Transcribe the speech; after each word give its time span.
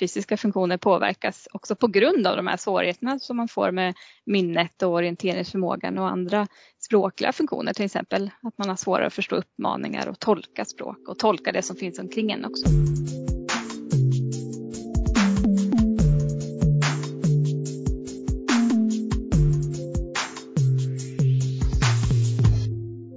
fysiska 0.00 0.36
funktioner 0.36 0.76
påverkas 0.76 1.48
också 1.52 1.76
på 1.76 1.86
grund 1.86 2.26
av 2.26 2.36
de 2.36 2.46
här 2.46 2.56
svårigheterna 2.56 3.18
som 3.18 3.36
man 3.36 3.48
får 3.48 3.70
med 3.70 3.94
minnet 4.26 4.82
och 4.82 4.92
orienteringsförmågan 4.92 5.98
och 5.98 6.08
andra 6.08 6.46
språkliga 6.78 7.32
funktioner 7.32 7.72
till 7.72 7.84
exempel. 7.84 8.30
Att 8.42 8.58
man 8.58 8.68
har 8.68 8.76
svårare 8.76 9.06
att 9.06 9.12
förstå 9.12 9.36
uppmaningar 9.36 10.08
och 10.08 10.18
tolka 10.18 10.64
språk 10.64 11.08
och 11.08 11.18
tolka 11.18 11.52
det 11.52 11.62
som 11.62 11.76
finns 11.76 11.98
omkring 11.98 12.30
en 12.32 12.44
också. 12.44 12.68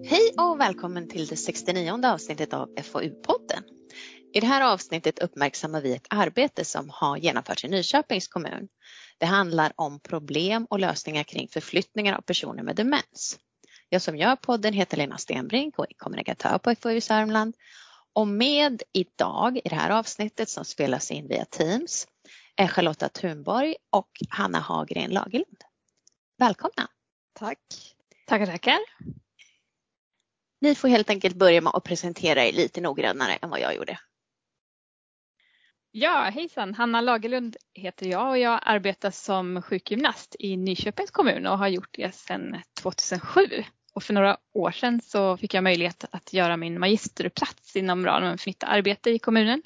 Hej 0.05 0.33
och 0.37 0.59
välkommen 0.59 1.07
till 1.07 1.25
det 1.25 1.35
69 1.35 2.05
avsnittet 2.05 2.53
av 2.53 2.69
FoU-podden. 2.75 3.63
I 4.35 4.39
det 4.39 4.47
här 4.47 4.61
avsnittet 4.73 5.19
uppmärksammar 5.19 5.81
vi 5.81 5.95
ett 5.95 6.07
arbete 6.09 6.65
som 6.65 6.89
har 6.89 7.17
genomförts 7.17 7.65
i 7.65 7.67
Nyköpings 7.67 8.27
kommun. 8.27 8.67
Det 9.17 9.25
handlar 9.25 9.73
om 9.75 9.99
problem 9.99 10.65
och 10.69 10.79
lösningar 10.79 11.23
kring 11.23 11.47
förflyttningar 11.47 12.17
av 12.17 12.21
personer 12.21 12.63
med 12.63 12.75
demens. 12.75 13.39
Jag 13.89 14.01
som 14.01 14.17
gör 14.17 14.35
podden 14.35 14.73
heter 14.73 14.97
Lena 14.97 15.17
Stenbrink 15.17 15.79
och 15.79 15.85
är 15.89 15.93
kommunikatör 15.97 16.57
på 16.57 16.75
FoU 16.75 17.01
Sörmland. 17.01 17.55
Och 18.13 18.27
med 18.27 18.83
idag 18.93 19.57
i 19.57 19.69
det 19.69 19.75
här 19.75 19.89
avsnittet 19.89 20.49
som 20.49 20.65
spelas 20.65 21.11
in 21.11 21.27
via 21.27 21.45
Teams 21.45 22.07
är 22.55 22.67
Charlotta 22.67 23.09
Thunborg 23.09 23.75
och 23.89 24.09
Hanna 24.29 24.59
Hagren 24.59 25.11
Lagerlund. 25.11 25.57
Välkomna! 26.37 26.87
Tack! 27.33 27.59
Tackar, 28.27 28.45
tackar! 28.45 28.79
Ni 30.61 30.75
får 30.75 30.87
helt 30.87 31.09
enkelt 31.09 31.35
börja 31.35 31.61
med 31.61 31.75
att 31.75 31.83
presentera 31.83 32.45
er 32.45 32.53
lite 32.53 32.81
noggrannare 32.81 33.33
än 33.33 33.49
vad 33.49 33.59
jag 33.59 33.75
gjorde. 33.75 33.99
Ja, 35.95 36.29
hejsan! 36.33 36.73
Hanna 36.73 37.01
Lagerlund 37.01 37.57
heter 37.73 38.05
jag 38.05 38.29
och 38.29 38.37
jag 38.37 38.59
arbetar 38.63 39.11
som 39.11 39.61
sjukgymnast 39.61 40.35
i 40.39 40.57
Nyköpings 40.57 41.11
kommun 41.11 41.47
och 41.47 41.57
har 41.57 41.67
gjort 41.67 41.89
det 41.91 42.15
sedan 42.15 42.61
2007. 42.81 43.41
Och 43.93 44.03
för 44.03 44.13
några 44.13 44.37
år 44.53 44.71
sedan 44.71 45.01
så 45.01 45.37
fick 45.37 45.53
jag 45.53 45.63
möjlighet 45.63 46.05
att 46.11 46.33
göra 46.33 46.57
min 46.57 46.79
magisteruppsats 46.79 47.75
inom 47.75 48.05
ramen 48.05 48.37
för 48.37 48.49
mitt 48.49 48.63
arbete 48.63 49.09
i 49.09 49.19
kommunen. 49.19 49.61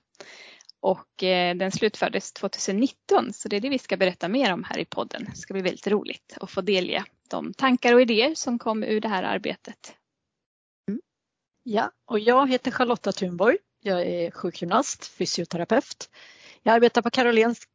Och 0.79 1.23
eh, 1.23 1.55
den 1.55 1.71
slutfördes 1.71 2.33
2019 2.33 3.33
så 3.33 3.47
det 3.47 3.55
är 3.55 3.61
det 3.61 3.69
vi 3.69 3.79
ska 3.79 3.97
berätta 3.97 4.27
mer 4.27 4.53
om 4.53 4.63
här 4.63 4.79
i 4.79 4.85
podden. 4.85 5.25
Det 5.29 5.37
ska 5.37 5.53
bli 5.53 5.63
väldigt 5.63 5.87
roligt 5.87 6.37
att 6.41 6.51
få 6.51 6.61
delge 6.61 7.03
de 7.29 7.53
tankar 7.53 7.93
och 7.93 8.01
idéer 8.01 8.35
som 8.35 8.59
kom 8.59 8.83
ur 8.83 9.01
det 9.01 9.09
här 9.09 9.23
arbetet. 9.23 9.95
Mm. 10.89 11.01
Ja, 11.63 11.91
och 12.05 12.19
jag 12.19 12.49
heter 12.49 12.71
Charlotta 12.71 13.11
Thunborg. 13.11 13.57
Jag 13.81 14.01
är 14.01 14.31
sjukgymnast, 14.31 15.05
fysioterapeut. 15.05 16.09
Jag 16.63 16.75
arbetar 16.75 17.01
på 17.01 17.09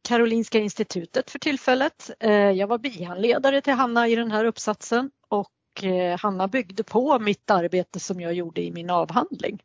Karolinska 0.01 0.59
institutet 0.59 1.31
för 1.31 1.39
tillfället. 1.39 2.09
Eh, 2.19 2.31
jag 2.31 2.67
var 2.67 2.77
bihandledare 2.77 3.61
till 3.61 3.73
Hanna 3.73 4.07
i 4.07 4.15
den 4.15 4.31
här 4.31 4.45
uppsatsen 4.45 5.11
och 5.27 5.83
eh, 5.83 6.19
Hanna 6.19 6.47
byggde 6.47 6.83
på 6.83 7.19
mitt 7.19 7.51
arbete 7.51 7.99
som 7.99 8.21
jag 8.21 8.33
gjorde 8.33 8.61
i 8.61 8.71
min 8.71 8.89
avhandling 8.89 9.59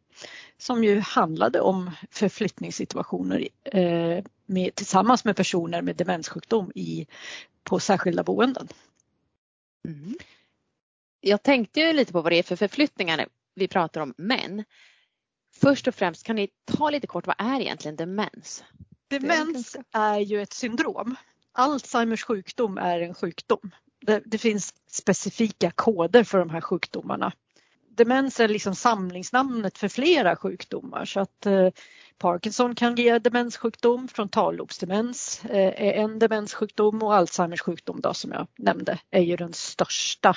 som 0.59 0.85
ju 0.85 1.01
handlade 1.01 1.61
om 1.61 1.91
förflyttningssituationer 2.11 3.49
eh, 3.65 4.25
med, 4.47 4.75
tillsammans 4.75 5.25
med 5.25 5.37
personer 5.37 5.83
med 5.83 5.97
demenssjukdom 5.97 6.73
i, 6.75 7.07
på 7.65 7.81
särskilda 7.81 8.23
boenden. 8.23 8.69
Mm. 9.89 10.19
Jag 11.21 11.43
tänkte 11.43 11.81
ju 11.81 11.93
lite 11.93 12.13
på 12.13 12.21
vad 12.21 12.33
det 12.33 12.39
är 12.39 12.43
för 12.43 12.57
förflyttningar 12.57 13.27
vi 13.55 13.69
pratar 13.69 14.01
om. 14.01 14.15
Men 14.17 14.65
först 15.61 15.89
och 15.89 15.95
främst 15.95 16.25
kan 16.25 16.37
ni 16.37 16.49
ta 16.65 16.91
lite 16.91 17.07
kort, 17.07 17.27
vad 17.27 17.37
är 17.39 17.61
egentligen 17.61 17.97
demens? 17.97 18.65
Demens 19.09 19.77
är 19.93 20.19
ju 20.19 20.43
ett 20.43 20.53
syndrom. 20.53 21.17
Alzheimers 21.53 22.25
sjukdom 22.25 22.79
är 22.79 23.01
en 23.01 23.15
sjukdom. 23.15 23.71
Det, 24.01 24.23
det, 24.27 24.39
finns 24.39 24.75
specifika 24.91 25.71
koder 25.71 26.25
för 26.25 26.39
de 26.39 26.51
här 26.51 26.61
sjukdomarna. 26.61 27.33
Demens 27.91 28.41
är 28.41 28.49
liksom 28.49 28.75
samlingsnamnet 28.75 29.79
för 29.79 29.89
flera 29.89 30.37
sjukdomar 30.37 31.05
så 31.05 31.21
att 31.21 31.47
eh, 31.47 31.69
Parkinson 32.19 32.75
kan 32.75 32.97
ge 32.97 33.19
demenssjukdom, 33.19 34.09
frontallobsdemens 34.09 35.45
eh, 35.45 35.87
är 35.87 35.93
en 35.93 36.19
demenssjukdom 36.19 37.03
och 37.03 37.15
Alzheimers 37.15 37.61
sjukdom 37.61 38.01
då, 38.01 38.15
som 38.15 38.33
jag 38.33 38.47
nämnde 38.59 38.99
är 39.11 39.23
ju 39.23 39.37
den 39.37 39.53
största 39.53 40.37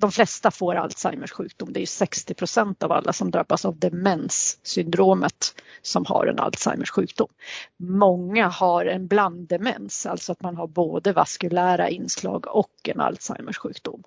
de 0.00 0.12
flesta 0.12 0.50
får 0.50 0.74
Alzheimers 0.74 1.32
sjukdom. 1.32 1.72
Det 1.72 1.82
är 1.82 1.86
60 1.86 2.34
procent 2.34 2.82
av 2.82 2.92
alla 2.92 3.12
som 3.12 3.30
drabbas 3.30 3.64
av 3.64 3.78
demenssyndromet 3.78 5.54
som 5.82 6.06
har 6.06 6.26
en 6.26 6.38
Alzheimers 6.38 6.90
sjukdom. 6.90 7.28
Många 7.76 8.48
har 8.48 8.84
en 8.86 9.06
blanddemens, 9.06 10.06
alltså 10.06 10.32
att 10.32 10.42
man 10.42 10.56
har 10.56 10.66
både 10.66 11.12
vaskulära 11.12 11.88
inslag 11.88 12.46
och 12.46 12.72
en 12.84 13.00
Alzheimers 13.00 13.58
sjukdom. 13.58 14.02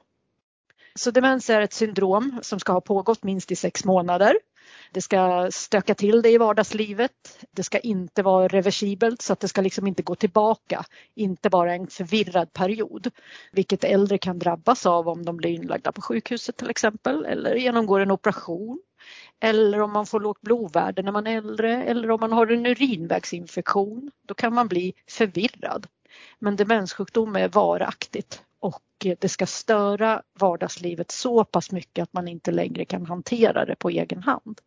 Så 0.95 1.11
demens 1.11 1.49
är 1.49 1.61
ett 1.61 1.73
syndrom 1.73 2.39
som 2.41 2.59
ska 2.59 2.73
ha 2.73 2.81
pågått 2.81 3.23
minst 3.23 3.51
i 3.51 3.55
sex 3.55 3.85
månader 3.85 4.35
det 4.91 5.01
ska 5.01 5.49
stöka 5.51 5.95
till 5.95 6.21
det 6.21 6.29
i 6.29 6.37
vardagslivet. 6.37 7.45
Det 7.51 7.63
ska 7.63 7.79
inte 7.79 8.23
vara 8.23 8.47
reversibelt 8.47 9.21
så 9.21 9.33
att 9.33 9.39
det 9.39 9.47
ska 9.47 9.61
liksom 9.61 9.87
inte 9.87 10.03
gå 10.03 10.15
tillbaka. 10.15 10.85
Inte 11.15 11.49
bara 11.49 11.73
en 11.73 11.87
förvirrad 11.87 12.53
period, 12.53 13.11
vilket 13.51 13.83
äldre 13.83 14.17
kan 14.17 14.39
drabbas 14.39 14.85
av 14.85 15.07
om 15.07 15.25
de 15.25 15.37
blir 15.37 15.49
inlagda 15.49 15.91
på 15.91 16.01
sjukhuset 16.01 16.57
till 16.57 16.69
exempel 16.69 17.25
eller 17.25 17.55
genomgår 17.55 17.99
en 17.99 18.11
operation. 18.11 18.79
Eller 19.39 19.81
om 19.81 19.91
man 19.93 20.05
får 20.05 20.19
lågt 20.19 20.41
blodvärde 20.41 21.01
när 21.01 21.11
man 21.11 21.27
är 21.27 21.37
äldre 21.37 21.83
eller 21.83 22.11
om 22.11 22.19
man 22.19 22.31
har 22.31 22.47
en 22.47 22.65
urinvägsinfektion. 22.65 24.11
Då 24.27 24.33
kan 24.33 24.53
man 24.53 24.67
bli 24.67 24.93
förvirrad. 25.09 25.87
Men 26.39 26.55
demenssjukdom 26.55 27.35
är 27.35 27.47
varaktigt 27.47 28.44
och 28.59 28.83
det 29.19 29.29
ska 29.29 29.45
störa 29.45 30.23
vardagslivet 30.39 31.11
så 31.11 31.45
pass 31.45 31.71
mycket 31.71 32.03
att 32.03 32.13
man 32.13 32.27
inte 32.27 32.51
längre 32.51 32.85
kan 32.85 33.05
hantera 33.05 33.65
det 33.65 33.75
på 33.75 33.89
egen 33.89 34.23
hand. 34.23 34.61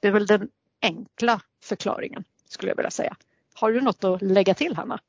Det 0.00 0.08
är 0.08 0.12
väl 0.12 0.26
den 0.26 0.48
enkla 0.82 1.40
förklaringen 1.62 2.24
skulle 2.48 2.70
jag 2.70 2.76
vilja 2.76 2.90
säga. 2.90 3.16
Har 3.54 3.72
du 3.72 3.80
något 3.80 4.04
att 4.04 4.22
lägga 4.22 4.54
till 4.54 4.76
Hanna? 4.76 5.00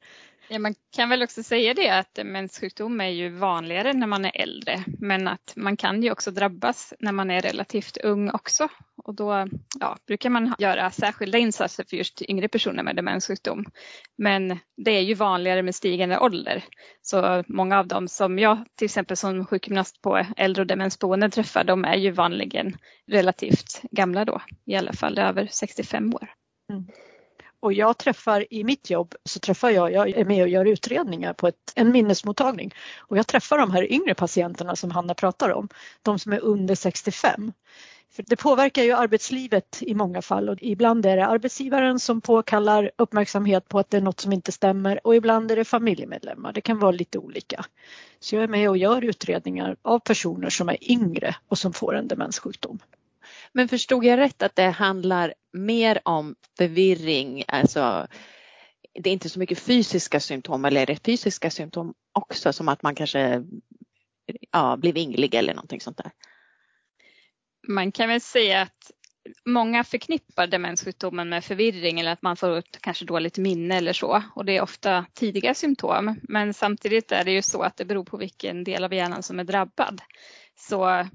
Ja, 0.50 0.60
man 0.60 0.76
kan 0.96 1.10
väl 1.10 1.24
också 1.24 1.44
säga 1.44 1.74
det 1.74 1.90
att 1.90 2.14
demenssjukdom 2.14 3.02
är 3.02 3.10
ju 3.10 3.30
vanligare 3.30 3.94
när 3.94 4.08
man 4.08 4.26
är 4.26 4.42
äldre 4.42 4.84
men 5.00 5.28
att 5.28 5.54
man 5.56 5.78
kan 5.78 6.04
ju 6.04 6.12
också 6.12 6.32
drabbas 6.32 6.94
när 7.00 7.12
man 7.12 7.32
är 7.32 7.42
relativt 7.42 7.98
ung 7.98 8.30
också 8.30 8.70
och 9.04 9.16
då 9.16 9.48
ja, 9.80 9.98
brukar 10.08 10.30
man 10.30 10.56
göra 10.60 10.92
särskilda 10.92 11.38
insatser 11.38 11.86
för 11.90 11.98
just 11.98 12.22
yngre 12.22 12.48
personer 12.48 12.84
med 12.84 12.96
demenssjukdom. 12.96 13.66
Men 14.18 14.60
det 14.78 14.92
är 14.92 15.02
ju 15.02 15.14
vanligare 15.14 15.64
med 15.64 15.76
stigande 15.76 16.20
ålder 16.20 16.64
så 17.02 17.44
många 17.48 17.80
av 17.80 17.88
dem 17.88 18.08
som 18.08 18.40
jag 18.40 18.66
till 18.76 18.86
exempel 18.86 19.18
som 19.18 19.46
sjukgymnast 19.46 20.02
på 20.02 20.26
äldre 20.38 20.62
och 20.62 20.68
demensboenden 20.68 21.32
träffar 21.32 21.64
de 21.64 21.86
är 21.86 21.98
ju 21.98 22.12
vanligen 22.12 22.78
relativt 23.08 23.82
gamla 23.92 24.26
då, 24.26 24.42
i 24.66 24.76
alla 24.76 24.94
fall 24.94 25.18
över 25.18 25.48
65 25.52 26.14
år. 26.14 26.30
Mm. 26.72 26.86
Och 27.66 27.74
jag 27.74 27.98
träffar 27.98 28.54
i 28.54 28.64
mitt 28.64 28.90
jobb 28.90 29.16
så 29.24 29.40
träffar 29.40 29.70
jag, 29.70 29.92
jag 29.92 30.10
är 30.10 30.26
med 30.26 30.44
och 30.44 30.50
gör 30.50 30.66
utredningar 30.66 31.34
på 31.34 31.48
ett, 31.48 31.74
en 31.76 31.92
minnesmottagning 31.92 32.74
och 32.98 33.18
jag 33.18 33.28
träffar 33.28 33.58
de 33.58 33.72
här 33.72 33.92
yngre 33.92 34.16
patienterna 34.16 34.76
som 34.76 34.92
Hanna 34.92 35.14
pratar 35.14 35.50
om, 35.50 35.70
de 36.02 36.20
som 36.20 36.34
är 36.34 36.40
under 36.40 36.76
65. 36.76 37.52
För 38.12 38.24
det 38.28 38.36
påverkar 38.36 38.84
ju 38.84 38.92
arbetslivet 38.92 39.78
i 39.82 39.94
många 39.94 40.22
fall 40.22 40.50
och 40.50 40.58
ibland 40.62 41.06
är 41.06 41.18
det 41.18 41.26
arbetsgivaren 41.26 42.00
som 42.00 42.22
påkallar 42.22 42.92
uppmärksamhet 42.98 43.70
på 43.70 43.80
att 43.80 43.90
det 43.90 43.98
är 43.98 44.02
något 44.02 44.20
som 44.20 44.34
inte 44.34 44.52
stämmer 44.52 45.08
och 45.08 45.16
ibland 45.16 45.52
är 45.52 45.56
det 45.56 45.66
familjemedlemmar. 45.66 46.54
Det 46.54 46.62
kan 46.62 46.80
vara 46.80 46.92
lite 46.92 47.18
olika. 47.20 47.66
Så 48.20 48.36
jag 48.36 48.44
är 48.44 48.48
med 48.48 48.70
och 48.70 48.78
gör 48.78 49.02
utredningar 49.02 49.76
av 49.82 50.00
personer 50.00 50.50
som 50.50 50.70
är 50.70 50.92
yngre 50.92 51.36
och 51.48 51.58
som 51.58 51.74
får 51.74 51.96
en 51.96 52.08
demenssjukdom. 52.08 52.80
Men 53.58 53.68
förstod 53.68 54.06
jag 54.06 54.20
rätt 54.20 54.42
att 54.42 54.56
det 54.56 54.70
handlar 54.70 55.34
mer 55.54 56.02
om 56.06 56.36
förvirring, 56.58 57.44
alltså 57.48 58.08
det 58.94 59.10
är 59.10 59.14
inte 59.14 59.30
så 59.30 59.40
mycket 59.40 59.60
fysiska 59.60 60.20
symptom 60.20 60.66
eller 60.66 60.82
är 60.82 60.86
det 60.86 61.06
fysiska 61.06 61.50
symptom 61.50 61.94
också 62.12 62.54
som 62.54 62.70
att 62.70 62.84
man 62.84 62.96
kanske 62.96 63.44
ja, 64.52 64.78
blir 64.78 64.94
vinglig 64.94 65.36
eller 65.36 65.54
någonting 65.54 65.82
sånt 65.82 65.98
där? 65.98 66.12
Man 67.68 67.92
kan 67.92 68.10
väl 68.10 68.22
säga 68.22 68.62
att 68.62 68.92
många 69.46 69.84
förknippar 69.84 70.48
demenssjukdomen 70.48 71.30
med 71.30 71.44
förvirring 71.44 72.00
eller 72.00 72.12
att 72.12 72.22
man 72.22 72.38
får 72.38 72.64
kanske 72.82 73.06
dåligt 73.06 73.38
minne 73.38 73.78
eller 73.78 73.94
så 73.94 74.24
och 74.36 74.46
det 74.46 74.58
är 74.58 74.62
ofta 74.62 75.06
tidiga 75.14 75.54
symptom. 75.54 76.20
Men 76.24 76.54
samtidigt 76.54 77.12
är 77.12 77.24
det 77.24 77.32
ju 77.32 77.42
så 77.42 77.62
att 77.62 77.78
det 77.78 77.86
beror 77.86 78.06
på 78.06 78.18
vilken 78.18 78.64
del 78.64 78.84
av 78.84 78.94
hjärnan 78.94 79.24
som 79.24 79.40
är 79.40 79.44
drabbad. 79.44 80.02
Så 80.56 81.08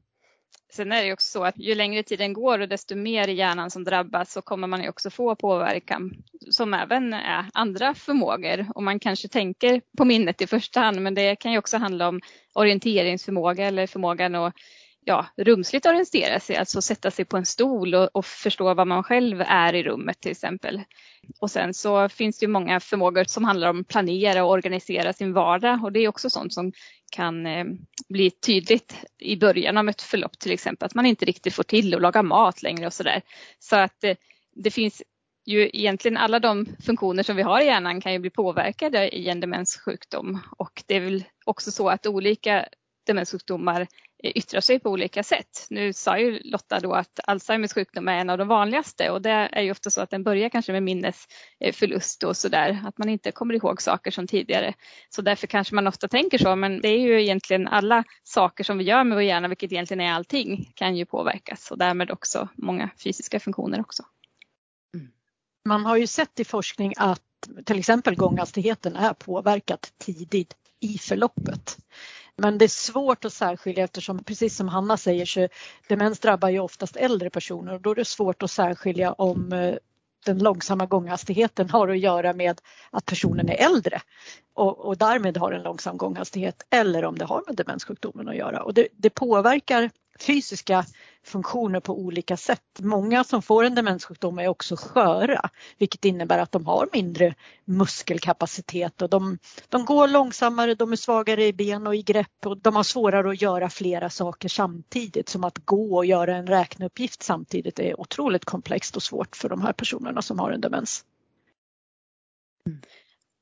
Sen 0.72 0.92
är 0.92 1.04
det 1.04 1.12
också 1.12 1.30
så 1.30 1.44
att 1.44 1.58
ju 1.58 1.74
längre 1.74 2.02
tiden 2.02 2.32
går 2.32 2.58
och 2.58 2.68
desto 2.68 2.96
mer 2.96 3.28
i 3.28 3.32
hjärnan 3.32 3.70
som 3.70 3.84
drabbas 3.84 4.32
så 4.32 4.42
kommer 4.42 4.66
man 4.66 4.82
ju 4.82 4.88
också 4.88 5.10
få 5.10 5.34
påverkan 5.34 6.12
som 6.50 6.74
även 6.74 7.12
är 7.12 7.46
andra 7.54 7.94
förmågor. 7.94 8.66
Och 8.74 8.82
man 8.82 8.98
kanske 8.98 9.28
tänker 9.28 9.82
på 9.96 10.04
minnet 10.04 10.40
i 10.40 10.46
första 10.46 10.80
hand 10.80 11.00
men 11.02 11.14
det 11.14 11.36
kan 11.36 11.52
ju 11.52 11.58
också 11.58 11.76
handla 11.76 12.08
om 12.08 12.20
orienteringsförmåga 12.52 13.66
eller 13.66 13.86
förmågan 13.86 14.34
att 14.34 14.54
ja, 15.04 15.26
rumsligt 15.36 15.86
orientera 15.86 16.40
sig, 16.40 16.56
alltså 16.56 16.82
sätta 16.82 17.10
sig 17.10 17.24
på 17.24 17.36
en 17.36 17.46
stol 17.46 17.94
och, 17.94 18.08
och 18.12 18.26
förstå 18.26 18.74
vad 18.74 18.86
man 18.86 19.02
själv 19.02 19.40
är 19.46 19.74
i 19.74 19.82
rummet 19.82 20.20
till 20.20 20.30
exempel. 20.30 20.80
Och 21.40 21.50
sen 21.50 21.74
så 21.74 22.08
finns 22.08 22.38
det 22.38 22.44
ju 22.44 22.52
många 22.52 22.80
förmågor 22.80 23.24
som 23.24 23.44
handlar 23.44 23.70
om 23.70 23.84
planera 23.84 24.44
och 24.44 24.50
organisera 24.50 25.12
sin 25.12 25.32
vardag 25.32 25.84
och 25.84 25.92
det 25.92 26.00
är 26.00 26.08
också 26.08 26.30
sånt 26.30 26.54
som 26.54 26.72
kan 27.10 27.46
eh, 27.46 27.64
bli 28.08 28.30
tydligt 28.30 28.96
i 29.18 29.36
början 29.36 29.76
av 29.76 29.88
ett 29.88 30.02
förlopp 30.02 30.38
till 30.38 30.52
exempel, 30.52 30.86
att 30.86 30.94
man 30.94 31.06
inte 31.06 31.24
riktigt 31.24 31.54
får 31.54 31.62
till 31.62 31.94
att 31.94 32.02
laga 32.02 32.22
mat 32.22 32.62
längre 32.62 32.86
och 32.86 32.92
sådär. 32.92 33.22
Så 33.58 33.76
att 33.76 34.04
eh, 34.04 34.16
det 34.54 34.70
finns 34.70 35.02
ju 35.46 35.70
egentligen 35.72 36.16
alla 36.16 36.38
de 36.38 36.66
funktioner 36.86 37.22
som 37.22 37.36
vi 37.36 37.42
har 37.42 37.60
i 37.60 37.66
hjärnan 37.66 38.00
kan 38.00 38.12
ju 38.12 38.18
bli 38.18 38.30
påverkade 38.30 39.16
i 39.16 39.28
en 39.28 39.40
demenssjukdom 39.40 40.38
och 40.56 40.82
det 40.86 40.96
är 40.96 41.00
väl 41.00 41.24
också 41.44 41.70
så 41.70 41.88
att 41.88 42.06
olika 42.06 42.68
demenssjukdomar 43.06 43.80
eh, 44.22 44.32
yttrar 44.34 44.60
sig 44.60 44.80
på 44.80 44.90
olika 44.90 45.22
sätt. 45.22 45.66
Nu 45.70 45.92
sa 45.92 46.18
ju 46.18 46.40
Lotta 46.44 46.80
då 46.80 46.92
att 46.92 47.20
Alzheimers 47.24 47.72
sjukdom 47.72 48.08
är 48.08 48.18
en 48.18 48.30
av 48.30 48.38
de 48.38 48.48
vanligaste 48.48 49.10
och 49.10 49.22
det 49.22 49.30
är 49.30 49.62
ju 49.62 49.70
ofta 49.70 49.90
så 49.90 50.00
att 50.00 50.10
den 50.10 50.22
börjar 50.22 50.48
kanske 50.48 50.72
med 50.72 50.82
minnesförlust 50.82 52.22
och 52.22 52.36
sådär, 52.36 52.82
att 52.86 52.98
man 52.98 53.08
inte 53.08 53.32
kommer 53.32 53.54
ihåg 53.54 53.82
saker 53.82 54.10
som 54.10 54.26
tidigare. 54.26 54.74
Så 55.08 55.22
därför 55.22 55.46
kanske 55.46 55.74
man 55.74 55.86
ofta 55.86 56.08
tänker 56.08 56.38
så, 56.38 56.56
men 56.56 56.80
det 56.80 56.88
är 56.88 56.98
ju 56.98 57.22
egentligen 57.22 57.68
alla 57.68 58.04
saker 58.22 58.64
som 58.64 58.78
vi 58.78 58.84
gör 58.84 59.04
med 59.04 59.16
vår 59.16 59.22
hjärna, 59.22 59.48
vilket 59.48 59.72
egentligen 59.72 60.00
är 60.00 60.12
allting, 60.12 60.72
kan 60.74 60.96
ju 60.96 61.06
påverkas 61.06 61.70
och 61.70 61.78
därmed 61.78 62.10
också 62.10 62.48
många 62.54 62.90
fysiska 63.04 63.40
funktioner 63.40 63.80
också. 63.80 64.02
Mm. 64.94 65.08
Man 65.64 65.86
har 65.86 65.96
ju 65.96 66.06
sett 66.06 66.40
i 66.40 66.44
forskning 66.44 66.92
att 66.96 67.22
till 67.64 67.78
exempel 67.78 68.16
gånghastigheten 68.16 68.96
är 68.96 69.12
påverkat 69.12 69.92
tidigt 69.98 70.56
i 70.80 70.98
förloppet. 70.98 71.78
Men 72.40 72.58
det 72.58 72.64
är 72.64 72.68
svårt 72.68 73.24
att 73.24 73.32
särskilja 73.32 73.84
eftersom 73.84 74.24
precis 74.24 74.56
som 74.56 74.68
Hanna 74.68 74.96
säger 74.96 75.26
så 75.26 75.48
demens 75.88 76.18
drabbar 76.18 76.48
ju 76.48 76.58
oftast 76.58 76.96
äldre 76.96 77.30
personer 77.30 77.74
och 77.74 77.80
då 77.80 77.90
är 77.90 77.94
det 77.94 78.04
svårt 78.04 78.42
att 78.42 78.50
särskilja 78.50 79.12
om 79.12 79.52
eh, 79.52 79.74
den 80.24 80.38
långsamma 80.38 80.86
gånghastigheten 80.86 81.70
har 81.70 81.88
att 81.88 81.98
göra 81.98 82.32
med 82.32 82.60
att 82.90 83.06
personen 83.06 83.48
är 83.48 83.54
äldre 83.54 84.00
och, 84.54 84.78
och 84.78 84.96
därmed 84.96 85.36
har 85.36 85.52
en 85.52 85.62
långsam 85.62 85.96
gånghastighet 85.96 86.66
eller 86.70 87.04
om 87.04 87.18
det 87.18 87.24
har 87.24 87.42
med 87.46 87.56
demenssjukdomen 87.56 88.28
att 88.28 88.36
göra. 88.36 88.62
Och 88.62 88.74
det, 88.74 88.88
det 88.92 89.10
påverkar 89.10 89.90
fysiska 90.22 90.84
funktioner 91.24 91.80
på 91.80 91.98
olika 91.98 92.36
sätt. 92.36 92.62
Många 92.78 93.24
som 93.24 93.42
får 93.42 93.64
en 93.64 93.74
demenssjukdom 93.74 94.38
är 94.38 94.48
också 94.48 94.76
sköra 94.76 95.50
vilket 95.78 96.04
innebär 96.04 96.38
att 96.38 96.52
de 96.52 96.66
har 96.66 96.88
mindre 96.92 97.34
muskelkapacitet 97.64 99.02
och 99.02 99.10
de, 99.10 99.38
de 99.68 99.84
går 99.84 100.08
långsammare, 100.08 100.74
de 100.74 100.92
är 100.92 100.96
svagare 100.96 101.46
i 101.46 101.52
ben 101.52 101.86
och 101.86 101.94
i 101.94 102.02
grepp 102.02 102.46
och 102.46 102.58
de 102.58 102.76
har 102.76 102.82
svårare 102.82 103.30
att 103.30 103.42
göra 103.42 103.70
flera 103.70 104.10
saker 104.10 104.48
samtidigt 104.48 105.28
som 105.28 105.44
att 105.44 105.58
gå 105.58 105.96
och 105.96 106.06
göra 106.06 106.36
en 106.36 106.46
räkneuppgift 106.46 107.22
samtidigt 107.22 107.78
är 107.78 108.00
otroligt 108.00 108.44
komplext 108.44 108.96
och 108.96 109.02
svårt 109.02 109.36
för 109.36 109.48
de 109.48 109.62
här 109.62 109.72
personerna 109.72 110.22
som 110.22 110.38
har 110.38 110.50
en 110.50 110.60
demens. 110.60 111.04
Mm. 112.66 112.80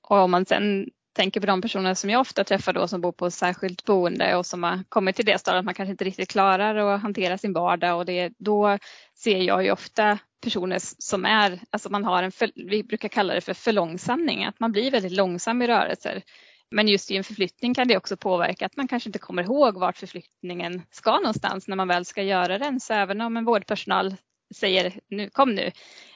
Och 0.09 0.17
om 0.17 0.31
man 0.31 0.47
sen 0.47 0.91
tänker 1.19 1.41
på 1.41 1.47
de 1.47 1.61
personer 1.61 1.95
som 1.95 2.11
jag 2.11 2.21
ofta 2.21 2.45
träffar 2.45 2.73
då 2.73 2.89
som 2.89 3.01
bor 3.01 3.13
på 3.13 3.31
särskilt 3.31 3.85
boende 3.85 4.37
och 4.37 4.47
som 4.47 4.63
har 4.63 4.85
kommit 4.89 5.17
till 5.17 5.25
det 5.25 5.39
stadiet 5.39 5.59
att 5.59 5.65
man 5.65 5.75
kanske 5.75 5.91
inte 5.91 6.05
riktigt 6.05 6.31
klarar 6.31 6.75
att 6.77 7.03
hantera 7.03 7.39
sin 7.39 7.53
vardag 7.53 7.99
och 7.99 8.07
det, 8.07 8.33
då 8.39 8.79
ser 9.15 9.39
jag 9.39 9.65
ju 9.65 9.71
ofta 9.71 10.19
personer 10.43 10.79
som 10.99 11.25
är, 11.25 11.61
alltså 11.71 11.91
man 11.91 12.05
har 12.05 12.23
en, 12.23 12.33
för, 12.33 12.51
vi 12.55 12.85
brukar 12.85 13.09
kalla 13.09 13.35
det 13.35 13.41
för 13.41 13.55
förlångsamning, 13.55 14.45
att 14.45 14.61
man 14.61 14.73
blir 14.73 14.91
väldigt 14.91 15.13
långsam 15.13 15.63
i 15.63 15.67
rörelser. 15.67 16.23
Men 16.71 16.89
just 16.89 17.11
i 17.11 17.17
en 17.17 17.25
förflyttning 17.25 17.75
kan 17.75 17.89
det 17.89 17.97
också 17.97 18.17
påverka 18.17 18.67
att 18.67 18.77
man 18.77 18.89
kanske 18.89 19.09
inte 19.09 19.19
kommer 19.19 19.43
ihåg 19.43 19.79
vart 19.79 19.99
förflyttningen 19.99 20.83
ska 20.91 21.17
någonstans 21.17 21.69
när 21.69 21.77
man 21.77 21.89
väl 21.89 22.05
ska 22.05 22.23
göra 22.23 22.59
den. 22.59 22.81
Så 22.81 22.95
även 22.95 23.21
om 23.21 23.37
en 23.37 23.45
vårdpersonal 23.45 24.17
säger 24.55 25.01
nu, 25.11 25.31
kom 25.31 25.55
nu, 25.55 25.71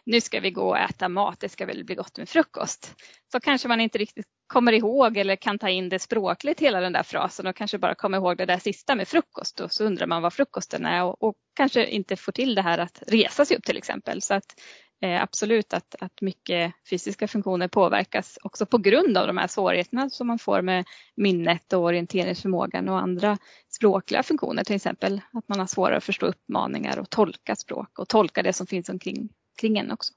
nu 0.05 0.21
ska 0.21 0.41
vi 0.41 0.51
gå 0.51 0.69
och 0.69 0.79
äta 0.79 1.09
mat, 1.09 1.41
det 1.41 1.49
ska 1.49 1.67
väl 1.67 1.85
bli 1.85 1.95
gott 1.95 2.19
med 2.19 2.29
frukost. 2.29 2.95
Så 3.33 3.41
kanske 3.41 3.69
man 3.69 3.81
inte 3.81 3.99
riktigt 3.99 4.27
kommer 4.47 4.73
ihåg 4.73 5.17
eller 5.17 5.37
kan 5.37 5.59
ta 5.59 5.69
in 5.69 5.89
det 5.89 5.99
språkligt 5.99 6.61
hela 6.61 6.81
den 6.81 6.93
där 6.93 7.03
frasen 7.03 7.47
och 7.47 7.57
kanske 7.57 7.79
bara 7.79 7.95
kommer 7.95 8.19
ihåg 8.19 8.37
det 8.37 8.47
där 8.47 8.59
sista 8.59 8.95
med 8.95 9.09
frukost 9.09 9.61
och 9.61 9.73
så 9.73 9.85
undrar 9.85 10.07
man 10.07 10.23
vad 10.23 10.33
frukosten 10.33 10.87
är 10.87 11.05
och, 11.05 11.23
och 11.23 11.35
kanske 11.55 11.87
inte 11.87 12.17
får 12.17 12.33
till 12.33 12.55
det 12.55 12.63
här 12.63 12.79
att 12.79 13.03
resa 13.07 13.45
sig 13.45 13.57
upp 13.57 13.65
till 13.65 13.77
exempel. 13.77 14.23
Så 14.23 14.35
att 14.35 14.55
eh, 15.03 15.23
absolut 15.23 15.73
att, 15.73 15.95
att 16.01 16.21
mycket 16.21 16.75
fysiska 16.91 17.29
funktioner 17.29 17.69
påverkas 17.69 18.39
också 18.43 18.67
på 18.67 18.79
grund 18.79 19.19
av 19.19 19.27
de 19.27 19.37
här 19.37 19.47
svårigheterna 19.47 20.11
som 20.11 20.27
man 20.27 20.39
får 20.39 20.63
med 20.63 20.85
minnet 21.15 21.73
och 21.73 21.83
orienteringsförmågan 21.83 22.89
och 22.89 22.99
andra 22.99 23.39
språkliga 23.69 24.23
funktioner 24.23 24.65
till 24.65 24.77
exempel. 24.77 25.21
Att 25.33 25.49
man 25.49 25.59
har 25.59 25.67
svårare 25.67 25.97
att 25.97 26.05
förstå 26.05 26.27
uppmaningar 26.27 26.99
och 26.99 27.11
tolka 27.11 27.57
språk 27.57 27.99
och 27.99 28.09
tolka 28.09 28.43
det 28.43 28.53
som 28.53 28.67
finns 28.67 28.89
omkring 28.89 29.29
kring 29.61 29.79
en 29.79 29.93
också. 29.93 30.13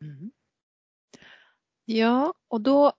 Mm. 0.00 0.30
Ja, 1.84 2.34
och 2.48 2.60
då 2.60 2.92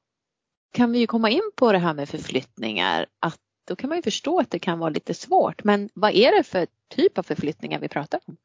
kan 0.71 0.91
vi 0.91 0.99
ju 0.99 1.07
komma 1.07 1.29
in 1.29 1.51
på 1.55 1.71
det 1.71 1.77
här 1.77 1.93
med 1.93 2.09
förflyttningar. 2.09 3.05
Att 3.19 3.39
då 3.67 3.75
kan 3.75 3.89
man 3.89 3.97
ju 3.97 4.01
förstå 4.01 4.39
att 4.39 4.51
det 4.51 4.59
kan 4.59 4.79
vara 4.79 4.89
lite 4.89 5.13
svårt. 5.13 5.63
Men 5.63 5.89
vad 5.93 6.11
är 6.11 6.37
det 6.37 6.43
för 6.43 6.67
typ 6.89 7.17
av 7.17 7.23
förflyttningar 7.23 7.79
vi 7.79 7.87
pratar 7.87 8.19
om? 8.25 8.37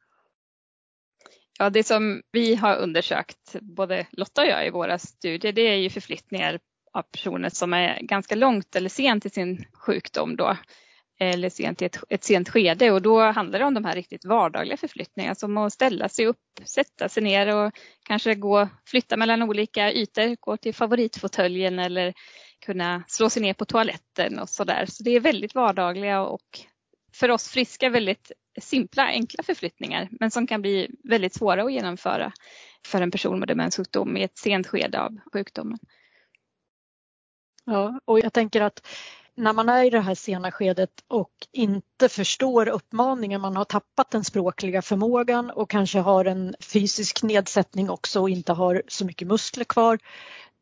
Ja, 1.59 1.69
det 1.69 1.83
som 1.83 2.21
vi 2.31 2.55
har 2.55 2.75
undersökt, 2.75 3.55
både 3.61 4.07
Lotta 4.11 4.41
och 4.41 4.47
jag 4.47 4.67
i 4.67 4.69
våra 4.69 4.99
studier, 4.99 5.51
det 5.51 5.61
är 5.61 5.75
ju 5.75 5.89
förflyttningar 5.89 6.59
av 6.93 7.01
personer 7.01 7.49
som 7.49 7.73
är 7.73 7.99
ganska 8.01 8.35
långt 8.35 8.75
eller 8.75 8.89
sent 8.89 9.25
i 9.25 9.29
sin 9.29 9.65
sjukdom 9.73 10.35
då 10.35 10.57
eller 11.19 11.49
sent 11.49 11.81
i 11.81 11.85
ett, 11.85 11.99
ett 12.09 12.23
sent 12.23 12.49
skede 12.49 12.91
och 12.91 13.01
då 13.01 13.21
handlar 13.21 13.59
det 13.59 13.65
om 13.65 13.73
de 13.73 13.85
här 13.85 13.95
riktigt 13.95 14.25
vardagliga 14.25 14.77
förflyttningarna 14.77 15.35
som 15.35 15.57
att 15.57 15.73
ställa 15.73 16.09
sig 16.09 16.25
upp, 16.25 16.37
sätta 16.65 17.09
sig 17.09 17.23
ner 17.23 17.55
och 17.55 17.71
kanske 18.03 18.35
gå, 18.35 18.69
flytta 18.87 19.17
mellan 19.17 19.41
olika 19.41 19.91
ytor, 19.93 20.35
gå 20.39 20.57
till 20.57 20.75
favoritfåtöljen 20.75 21.79
eller 21.79 22.13
kunna 22.65 23.03
slå 23.07 23.29
sig 23.29 23.41
ner 23.41 23.53
på 23.53 23.65
toaletten 23.65 24.39
och 24.39 24.49
sådär. 24.49 24.85
Så 24.89 25.03
det 25.03 25.11
är 25.11 25.19
väldigt 25.19 25.55
vardagliga 25.55 26.21
och 26.21 26.59
för 27.19 27.31
oss 27.31 27.49
friska 27.49 27.89
väldigt 27.89 28.31
simpla, 28.61 29.03
enkla 29.03 29.43
förflyttningar 29.43 30.09
men 30.11 30.31
som 30.31 30.47
kan 30.47 30.61
bli 30.61 30.91
väldigt 31.03 31.33
svåra 31.33 31.63
att 31.63 31.73
genomföra 31.73 32.31
för 32.85 33.01
en 33.01 33.11
person 33.11 33.39
med 33.39 33.47
demenssjukdom 33.47 34.17
i 34.17 34.23
ett 34.23 34.37
sent 34.37 34.67
skede 34.67 35.01
av 35.01 35.17
sjukdomen. 35.33 35.79
Ja, 37.65 37.99
och 38.05 38.19
jag 38.19 38.33
tänker 38.33 38.61
att 38.61 38.87
när 39.35 39.53
man 39.53 39.69
är 39.69 39.83
i 39.83 39.89
det 39.89 39.99
här 39.99 40.15
sena 40.15 40.51
skedet 40.51 40.89
och 41.07 41.31
inte 41.51 42.09
förstår 42.09 42.67
uppmaningen, 42.67 43.41
man 43.41 43.55
har 43.55 43.65
tappat 43.65 44.11
den 44.11 44.23
språkliga 44.23 44.81
förmågan 44.81 45.49
och 45.49 45.69
kanske 45.69 45.99
har 45.99 46.25
en 46.25 46.55
fysisk 46.59 47.23
nedsättning 47.23 47.89
också 47.89 48.21
och 48.21 48.29
inte 48.29 48.53
har 48.53 48.83
så 48.87 49.05
mycket 49.05 49.27
muskler 49.27 49.63
kvar, 49.63 49.99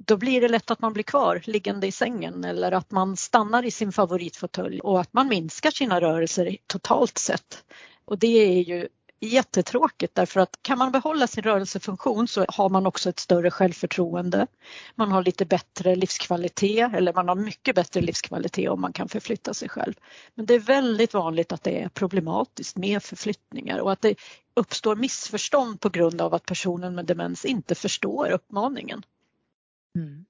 då 0.05 0.17
blir 0.17 0.41
det 0.41 0.47
lätt 0.47 0.71
att 0.71 0.81
man 0.81 0.93
blir 0.93 1.03
kvar 1.03 1.41
liggande 1.43 1.87
i 1.87 1.91
sängen 1.91 2.43
eller 2.43 2.71
att 2.71 2.91
man 2.91 3.17
stannar 3.17 3.65
i 3.65 3.71
sin 3.71 3.91
favoritfåtölj 3.91 4.79
och 4.79 5.01
att 5.01 5.13
man 5.13 5.27
minskar 5.27 5.71
sina 5.71 6.01
rörelser 6.01 6.57
totalt 6.67 7.17
sett. 7.17 7.63
Och 8.05 8.19
det 8.19 8.27
är 8.27 8.63
ju 8.63 8.87
jättetråkigt 9.23 10.15
därför 10.15 10.39
att 10.39 10.59
kan 10.61 10.77
man 10.77 10.91
behålla 10.91 11.27
sin 11.27 11.43
rörelsefunktion 11.43 12.27
så 12.27 12.45
har 12.47 12.69
man 12.69 12.85
också 12.85 13.09
ett 13.09 13.19
större 13.19 13.51
självförtroende. 13.51 14.47
Man 14.95 15.11
har 15.11 15.23
lite 15.23 15.45
bättre 15.45 15.95
livskvalitet 15.95 16.93
eller 16.93 17.13
man 17.13 17.27
har 17.27 17.35
mycket 17.35 17.75
bättre 17.75 18.01
livskvalitet 18.01 18.69
om 18.69 18.81
man 18.81 18.93
kan 18.93 19.09
förflytta 19.09 19.53
sig 19.53 19.69
själv. 19.69 19.93
Men 20.35 20.45
det 20.45 20.53
är 20.53 20.59
väldigt 20.59 21.13
vanligt 21.13 21.51
att 21.51 21.63
det 21.63 21.81
är 21.81 21.89
problematiskt 21.89 22.77
med 22.77 23.03
förflyttningar 23.03 23.79
och 23.79 23.91
att 23.91 24.01
det 24.01 24.15
uppstår 24.55 24.95
missförstånd 24.95 25.79
på 25.79 25.89
grund 25.89 26.21
av 26.21 26.33
att 26.33 26.45
personen 26.45 26.95
med 26.95 27.05
demens 27.05 27.45
inte 27.45 27.75
förstår 27.75 28.31
uppmaningen. 28.31 29.03
Mm. 29.95 30.25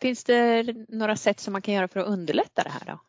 Finns 0.00 0.24
det 0.24 0.62
några 0.88 1.16
sätt 1.16 1.40
som 1.40 1.52
man 1.52 1.62
kan 1.62 1.74
göra 1.74 1.88
för 1.88 2.00
att 2.00 2.06
underlätta 2.06 2.62
det 2.62 2.70
här 2.70 2.86
då? 2.86 3.00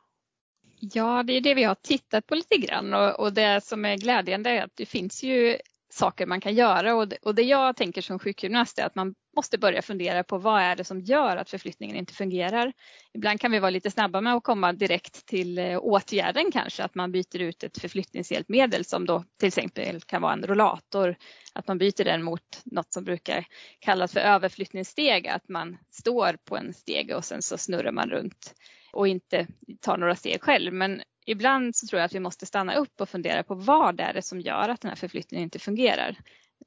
Ja, 0.79 1.24
det 1.24 1.34
är 1.34 1.41
det 1.41 1.53
vi 1.53 1.63
har 1.63 1.75
tittat 1.75 2.27
på 2.27 2.36
lite 2.36 2.58
grann 2.58 2.93
och, 2.93 3.19
och 3.19 3.34
det 3.34 3.63
som 3.63 3.86
är 3.86 3.98
glädjande 3.98 4.50
är 4.50 4.63
att 4.63 4.75
det 4.75 4.86
finns 4.86 5.24
ju 5.24 5.58
saker 5.89 6.25
man 6.25 6.41
kan 6.41 6.53
göra 6.53 6.96
och 6.96 7.08
det, 7.08 7.17
och 7.22 7.36
det 7.36 7.41
jag 7.41 7.75
tänker 7.75 8.01
som 8.01 8.19
sjukgymnast 8.19 8.79
är 8.79 8.86
att 8.86 8.96
man 8.96 9.15
måste 9.36 9.58
börja 9.58 9.81
fundera 9.81 10.24
på 10.24 10.38
vad 10.38 10.62
är 10.62 10.75
det 10.75 10.84
som 10.84 11.00
gör 11.00 11.38
att 11.38 11.50
förflyttningen 11.50 11.96
inte 11.96 12.13
fungerar. 12.13 12.74
Ibland 13.13 13.41
kan 13.41 13.51
vi 13.51 13.60
vara 13.60 13.69
lite 13.69 13.91
snabba 13.91 14.22
med 14.22 14.34
att 14.34 14.43
komma 14.43 14.74
direkt 14.74 15.25
till 15.25 15.58
eh, 15.58 15.77
åtgärden 15.77 16.51
kanske, 16.51 16.84
att 16.84 16.96
man 16.96 17.12
byter 17.12 17.41
ut 17.41 17.63
ett 17.63 17.77
förflyttningshjälpmedel 17.77 18.86
som 18.86 19.05
då 19.05 19.24
till 19.39 19.48
exempel 19.48 20.01
kan 20.01 20.22
vara 20.22 20.34
en 20.34 20.43
rollator, 20.43 21.15
att 21.53 21.67
man 21.67 21.77
byter 21.77 22.03
den 22.03 22.24
mot 22.24 22.62
något 22.65 22.93
som 22.93 23.03
brukar 23.03 23.46
kallas 23.79 24.13
för 24.13 24.19
överflyttningssteg, 24.19 25.27
att 25.27 25.50
man 25.50 25.77
står 25.91 26.38
på 26.46 26.58
en 26.58 26.74
stege 26.74 27.15
och 27.15 27.25
sen 27.25 27.41
så 27.41 27.58
snurrar 27.58 27.91
man 27.91 28.10
runt 28.10 28.53
och 28.93 29.08
inte 29.08 29.48
tar 29.81 29.98
några 29.98 30.15
steg 30.15 30.41
själv. 30.41 30.74
Men 30.74 31.01
ibland 31.30 31.76
så 31.76 31.88
tror 31.88 32.00
jag 32.00 32.06
att 32.06 32.16
vi 32.16 32.20
måste 32.20 32.46
stanna 32.46 32.76
upp 32.76 33.02
och 33.02 33.10
fundera 33.10 33.44
på 33.44 33.56
vad 33.56 33.96
det 33.96 34.04
är 34.04 34.14
det 34.14 34.22
som 34.22 34.42
gör 34.42 34.70
att 34.70 34.82
den 34.82 34.90
här 34.90 34.96
förflyttningen 34.96 35.44
inte 35.44 35.60
fungerar. 35.60 36.18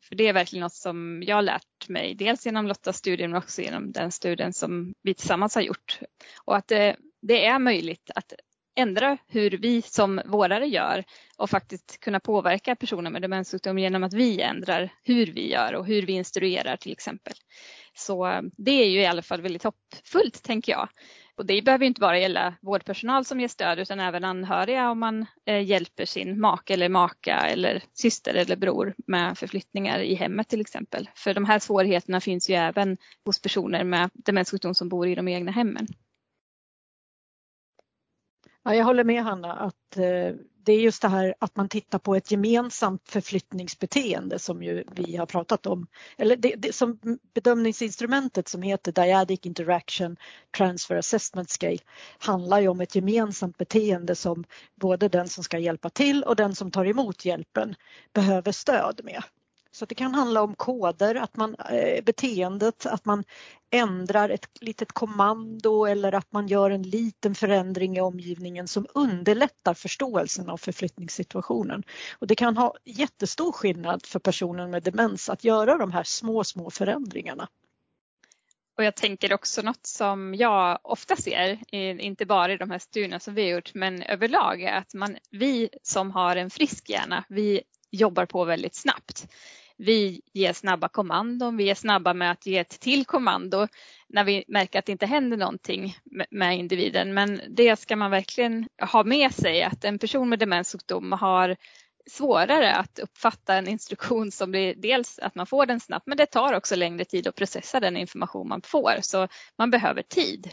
För 0.08 0.14
det 0.14 0.28
är 0.28 0.32
verkligen 0.32 0.62
något 0.62 0.74
som 0.74 1.22
jag 1.26 1.36
har 1.36 1.42
lärt 1.42 1.88
mig, 1.88 2.14
dels 2.14 2.46
genom 2.46 2.66
Lottas 2.66 2.96
studie 2.96 3.28
men 3.28 3.36
också 3.36 3.62
genom 3.62 3.92
den 3.92 4.12
studien 4.12 4.52
som 4.52 4.94
vi 5.02 5.14
tillsammans 5.14 5.54
har 5.54 5.62
gjort. 5.62 5.98
Och 6.44 6.56
att 6.56 6.68
det, 6.68 6.96
det 7.22 7.46
är 7.46 7.58
möjligt 7.58 8.10
att 8.14 8.32
ändra 8.74 9.18
hur 9.28 9.50
vi 9.50 9.82
som 9.82 10.20
vårdare 10.26 10.66
gör 10.66 11.04
och 11.36 11.50
faktiskt 11.50 12.00
kunna 12.00 12.20
påverka 12.20 12.76
personer 12.76 13.10
med 13.10 13.22
demenssjukdom 13.22 13.78
genom 13.78 14.02
att 14.02 14.12
vi 14.12 14.40
ändrar 14.40 14.92
hur 15.02 15.26
vi 15.26 15.50
gör 15.50 15.74
och 15.74 15.86
hur 15.86 16.02
vi 16.02 16.12
instruerar 16.12 16.76
till 16.76 16.92
exempel. 16.92 17.34
Så 17.94 18.26
eh, 18.26 18.42
det 18.56 18.82
är 18.82 18.88
ju 18.88 19.00
i 19.00 19.06
alla 19.06 19.22
fall 19.22 19.42
väldigt 19.42 19.62
hoppfullt 19.62 20.42
tänker 20.42 20.72
jag. 20.72 20.88
Och 21.36 21.46
det 21.46 21.62
behöver 21.62 21.86
inte 21.86 22.00
bara 22.00 22.18
gälla 22.18 22.54
vårdpersonal 22.60 23.24
som 23.24 23.40
ger 23.40 23.48
stöd 23.48 23.78
utan 23.78 24.00
även 24.00 24.24
anhöriga 24.24 24.90
om 24.90 24.98
man 24.98 25.26
eh, 25.44 25.62
hjälper 25.62 26.04
sin 26.04 26.40
make 26.40 26.74
eller 26.74 26.88
maka 26.88 27.36
eller 27.36 27.82
syster 27.92 28.34
eller 28.34 28.56
bror 28.56 28.94
med 29.06 29.38
förflyttningar 29.38 29.98
i 29.98 30.14
hemmet 30.14 30.48
till 30.48 30.60
exempel. 30.60 31.10
För 31.14 31.34
de 31.34 31.44
här 31.44 31.58
svårigheterna 31.58 32.20
finns 32.20 32.50
ju 32.50 32.54
även 32.54 32.96
hos 33.24 33.42
personer 33.42 33.84
med 33.84 34.10
demenssjukdom 34.14 34.74
som 34.74 34.88
bor 34.88 35.08
i 35.08 35.14
de 35.14 35.28
egna 35.28 35.52
hemmen. 35.52 35.86
Ja, 38.62 38.74
jag 38.74 38.84
håller 38.84 39.04
med 39.04 39.22
Hanna 39.22 39.52
att 39.52 39.96
eh, 39.96 40.34
det 40.64 40.72
är 40.72 40.80
just 40.80 41.02
det 41.02 41.08
här 41.08 41.34
att 41.38 41.56
man 41.56 41.68
tittar 41.68 41.98
på 41.98 42.14
ett 42.14 42.30
gemensamt 42.30 43.08
förflyttningsbeteende 43.08 44.38
som 44.38 44.62
ju 44.62 44.84
vi 44.92 45.16
har 45.16 45.26
pratat 45.26 45.66
om. 45.66 45.86
Eller 46.18 46.36
det, 46.36 46.54
det, 46.58 46.74
som 46.74 46.98
bedömningsinstrumentet 47.34 48.48
som 48.48 48.62
heter 48.62 48.92
Dyadic 48.92 49.40
Interaction 49.46 50.16
Transfer 50.56 50.96
Assessment 50.96 51.50
Scale 51.50 51.78
handlar 52.18 52.60
ju 52.60 52.68
om 52.68 52.80
ett 52.80 52.94
gemensamt 52.94 53.58
beteende 53.58 54.14
som 54.14 54.44
både 54.80 55.08
den 55.08 55.28
som 55.28 55.44
ska 55.44 55.58
hjälpa 55.58 55.90
till 55.90 56.22
och 56.22 56.36
den 56.36 56.54
som 56.54 56.70
tar 56.70 56.84
emot 56.84 57.24
hjälpen 57.24 57.74
behöver 58.12 58.52
stöd 58.52 59.00
med. 59.04 59.22
Så 59.74 59.86
det 59.86 59.94
kan 59.94 60.14
handla 60.14 60.42
om 60.42 60.54
koder, 60.54 61.14
att 61.14 61.36
man, 61.36 61.54
eh, 61.54 62.04
beteendet, 62.04 62.86
att 62.86 63.04
man 63.04 63.24
ändrar 63.70 64.28
ett 64.28 64.48
litet 64.60 64.92
kommando 64.92 65.84
eller 65.84 66.12
att 66.12 66.32
man 66.32 66.46
gör 66.46 66.70
en 66.70 66.82
liten 66.82 67.34
förändring 67.34 67.96
i 67.96 68.00
omgivningen 68.00 68.68
som 68.68 68.86
underlättar 68.94 69.74
förståelsen 69.74 70.50
av 70.50 70.56
förflyttningssituationen. 70.56 71.82
Och 72.18 72.26
det 72.26 72.34
kan 72.34 72.56
ha 72.56 72.74
jättestor 72.84 73.52
skillnad 73.52 74.06
för 74.06 74.18
personen 74.18 74.70
med 74.70 74.82
demens 74.82 75.30
att 75.30 75.44
göra 75.44 75.78
de 75.78 75.92
här 75.92 76.04
små, 76.04 76.44
små 76.44 76.70
förändringarna. 76.70 77.48
Och 78.78 78.84
jag 78.84 78.96
tänker 78.96 79.34
också 79.34 79.62
något 79.62 79.86
som 79.86 80.34
jag 80.34 80.78
ofta 80.82 81.16
ser, 81.16 81.74
inte 81.74 82.26
bara 82.26 82.52
i 82.52 82.56
de 82.56 82.70
här 82.70 82.78
studierna 82.78 83.20
som 83.20 83.34
vi 83.34 83.42
har 83.42 83.48
gjort, 83.48 83.74
men 83.74 84.02
överlag 84.02 84.62
är 84.62 84.72
att 84.72 84.94
man, 84.94 85.16
vi 85.30 85.70
som 85.82 86.10
har 86.10 86.36
en 86.36 86.50
frisk 86.50 86.90
hjärna, 86.90 87.24
vi 87.28 87.62
jobbar 87.90 88.26
på 88.26 88.44
väldigt 88.44 88.74
snabbt. 88.74 89.28
Vi 89.84 90.20
ger 90.32 90.52
snabba 90.52 90.88
kommandon, 90.88 91.56
vi 91.56 91.70
är 91.70 91.74
snabba 91.74 92.14
med 92.14 92.30
att 92.30 92.46
ge 92.46 92.58
ett 92.58 92.80
till 92.80 93.04
kommando 93.04 93.68
när 94.08 94.24
vi 94.24 94.44
märker 94.48 94.78
att 94.78 94.86
det 94.86 94.92
inte 94.92 95.06
händer 95.06 95.36
någonting 95.36 95.96
med 96.30 96.58
individen. 96.58 97.14
Men 97.14 97.40
det 97.48 97.80
ska 97.80 97.96
man 97.96 98.10
verkligen 98.10 98.68
ha 98.92 99.04
med 99.04 99.34
sig 99.34 99.62
att 99.62 99.84
en 99.84 99.98
person 99.98 100.28
med 100.28 100.38
demenssjukdom 100.38 101.12
har 101.12 101.56
svårare 102.10 102.74
att 102.74 102.98
uppfatta 102.98 103.54
en 103.54 103.68
instruktion 103.68 104.30
som 104.30 104.50
blir 104.50 104.74
dels 104.74 105.18
att 105.18 105.34
man 105.34 105.46
får 105.46 105.66
den 105.66 105.80
snabbt 105.80 106.06
men 106.06 106.16
det 106.16 106.26
tar 106.26 106.52
också 106.52 106.76
längre 106.76 107.04
tid 107.04 107.26
att 107.26 107.36
processa 107.36 107.80
den 107.80 107.96
information 107.96 108.48
man 108.48 108.62
får 108.62 108.94
så 109.00 109.28
man 109.58 109.70
behöver 109.70 110.02
tid. 110.02 110.50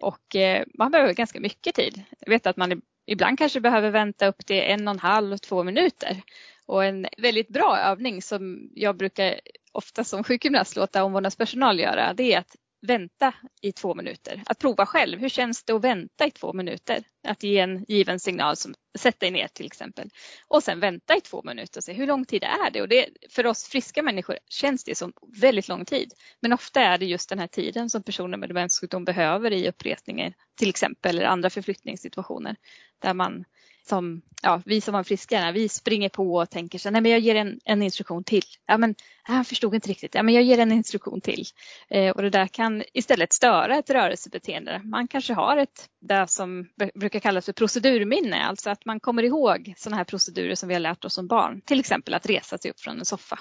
Och 0.00 0.36
eh, 0.36 0.64
man 0.74 0.90
behöver 0.90 1.14
ganska 1.14 1.40
mycket 1.40 1.74
tid. 1.74 2.02
Jag 2.20 2.30
vet 2.30 2.46
att 2.46 2.56
man 2.56 2.82
ibland 3.06 3.38
kanske 3.38 3.60
behöver 3.60 3.90
vänta 3.90 4.26
upp 4.26 4.46
till 4.46 4.60
en 4.60 4.88
och 4.88 4.94
en 4.94 5.00
halv, 5.00 5.36
två 5.36 5.62
minuter 5.62 6.22
och 6.70 6.84
en 6.84 7.06
väldigt 7.18 7.48
bra 7.48 7.78
övning 7.78 8.22
som 8.22 8.70
jag 8.74 8.96
brukar 8.96 9.40
ofta 9.72 10.04
som 10.04 10.24
sjukgymnast 10.24 10.76
låta 10.76 11.04
omvårdnadspersonal 11.04 11.80
göra 11.80 12.14
det 12.14 12.32
är 12.32 12.38
att 12.38 12.56
vänta 12.86 13.34
i 13.62 13.72
två 13.72 13.94
minuter. 13.94 14.42
Att 14.46 14.58
prova 14.58 14.86
själv. 14.86 15.18
Hur 15.18 15.28
känns 15.28 15.64
det 15.64 15.72
att 15.72 15.84
vänta 15.84 16.26
i 16.26 16.30
två 16.30 16.52
minuter? 16.52 17.02
Att 17.28 17.42
ge 17.42 17.58
en 17.58 17.84
given 17.88 18.20
signal 18.20 18.56
som 18.56 18.74
sätt 18.98 19.20
dig 19.20 19.30
ner 19.30 19.48
till 19.48 19.66
exempel. 19.66 20.10
Och 20.48 20.62
sen 20.62 20.80
vänta 20.80 21.16
i 21.16 21.20
två 21.20 21.42
minuter 21.42 21.80
och 21.80 21.84
se 21.84 21.92
hur 21.92 22.06
lång 22.06 22.24
tid 22.24 22.44
är 22.44 22.70
det? 22.70 22.82
Och 22.82 22.88
det, 22.88 23.08
för 23.30 23.46
oss 23.46 23.64
friska 23.64 24.02
människor 24.02 24.38
känns 24.48 24.84
det 24.84 24.94
som 24.94 25.12
väldigt 25.40 25.68
lång 25.68 25.84
tid. 25.84 26.12
Men 26.40 26.52
ofta 26.52 26.80
är 26.80 26.98
det 26.98 27.06
just 27.06 27.28
den 27.28 27.38
här 27.38 27.46
tiden 27.46 27.90
som 27.90 28.02
personer 28.02 28.38
med 28.38 28.48
demenssjukdom 28.48 29.04
behöver 29.04 29.52
i 29.52 29.68
uppresningar 29.68 30.34
till 30.58 30.68
exempel 30.68 31.18
eller 31.18 31.28
andra 31.28 31.50
förflyttningssituationer 31.50 32.56
där 32.98 33.14
man 33.14 33.44
som, 33.88 34.22
ja, 34.42 34.62
vi 34.64 34.80
som 34.80 34.94
var 34.94 35.02
friska, 35.02 35.52
vi 35.52 35.68
springer 35.68 36.08
på 36.08 36.34
och 36.34 36.50
tänker 36.50 36.78
så 36.78 36.90
nej 36.90 37.00
men 37.00 37.10
jag 37.10 37.20
ger 37.20 37.34
en, 37.34 37.60
en 37.64 37.82
instruktion 37.82 38.24
till. 38.24 38.42
Ja 38.66 38.78
men 38.78 38.90
ah, 38.90 39.32
han 39.32 39.44
förstod 39.44 39.74
inte 39.74 39.88
riktigt, 39.88 40.14
ja 40.14 40.22
men 40.22 40.34
jag 40.34 40.44
ger 40.44 40.58
en 40.58 40.72
instruktion 40.72 41.20
till. 41.20 41.44
Eh, 41.88 42.10
och 42.10 42.22
det 42.22 42.30
där 42.30 42.46
kan 42.46 42.82
istället 42.92 43.32
störa 43.32 43.78
ett 43.78 43.90
rörelsebeteende. 43.90 44.80
Man 44.84 45.08
kanske 45.08 45.34
har 45.34 45.56
ett, 45.56 45.88
det 46.00 46.30
som 46.30 46.68
brukar 46.94 47.20
kallas 47.20 47.44
för 47.44 47.52
procedurminne, 47.52 48.46
alltså 48.46 48.70
att 48.70 48.84
man 48.84 49.00
kommer 49.00 49.22
ihåg 49.22 49.74
sådana 49.76 49.96
här 49.96 50.04
procedurer 50.04 50.54
som 50.54 50.68
vi 50.68 50.74
har 50.74 50.80
lärt 50.80 51.04
oss 51.04 51.14
som 51.14 51.26
barn. 51.26 51.60
Till 51.60 51.80
exempel 51.80 52.14
att 52.14 52.26
resa 52.26 52.58
sig 52.58 52.70
upp 52.70 52.80
från 52.80 52.98
en 52.98 53.04
soffa. 53.04 53.38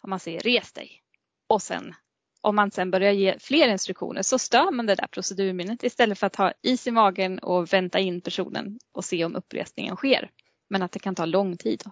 Om 0.00 0.10
man 0.10 0.20
säger 0.20 0.40
res 0.40 0.72
dig 0.72 1.02
och 1.48 1.62
sen 1.62 1.94
om 2.42 2.56
man 2.56 2.70
sen 2.70 2.90
börjar 2.90 3.12
ge 3.12 3.38
fler 3.38 3.68
instruktioner 3.68 4.22
så 4.22 4.38
stör 4.38 4.70
man 4.70 4.86
det 4.86 4.94
där 4.94 5.06
procedurminnet 5.06 5.82
istället 5.82 6.18
för 6.18 6.26
att 6.26 6.36
ha 6.36 6.52
is 6.62 6.86
i 6.86 6.90
magen 6.90 7.38
och 7.38 7.72
vänta 7.72 7.98
in 7.98 8.20
personen 8.20 8.78
och 8.92 9.04
se 9.04 9.24
om 9.24 9.36
uppresningen 9.36 9.96
sker. 9.96 10.30
Men 10.70 10.82
att 10.82 10.92
det 10.92 10.98
kan 10.98 11.14
ta 11.14 11.24
lång 11.24 11.56
tid. 11.56 11.82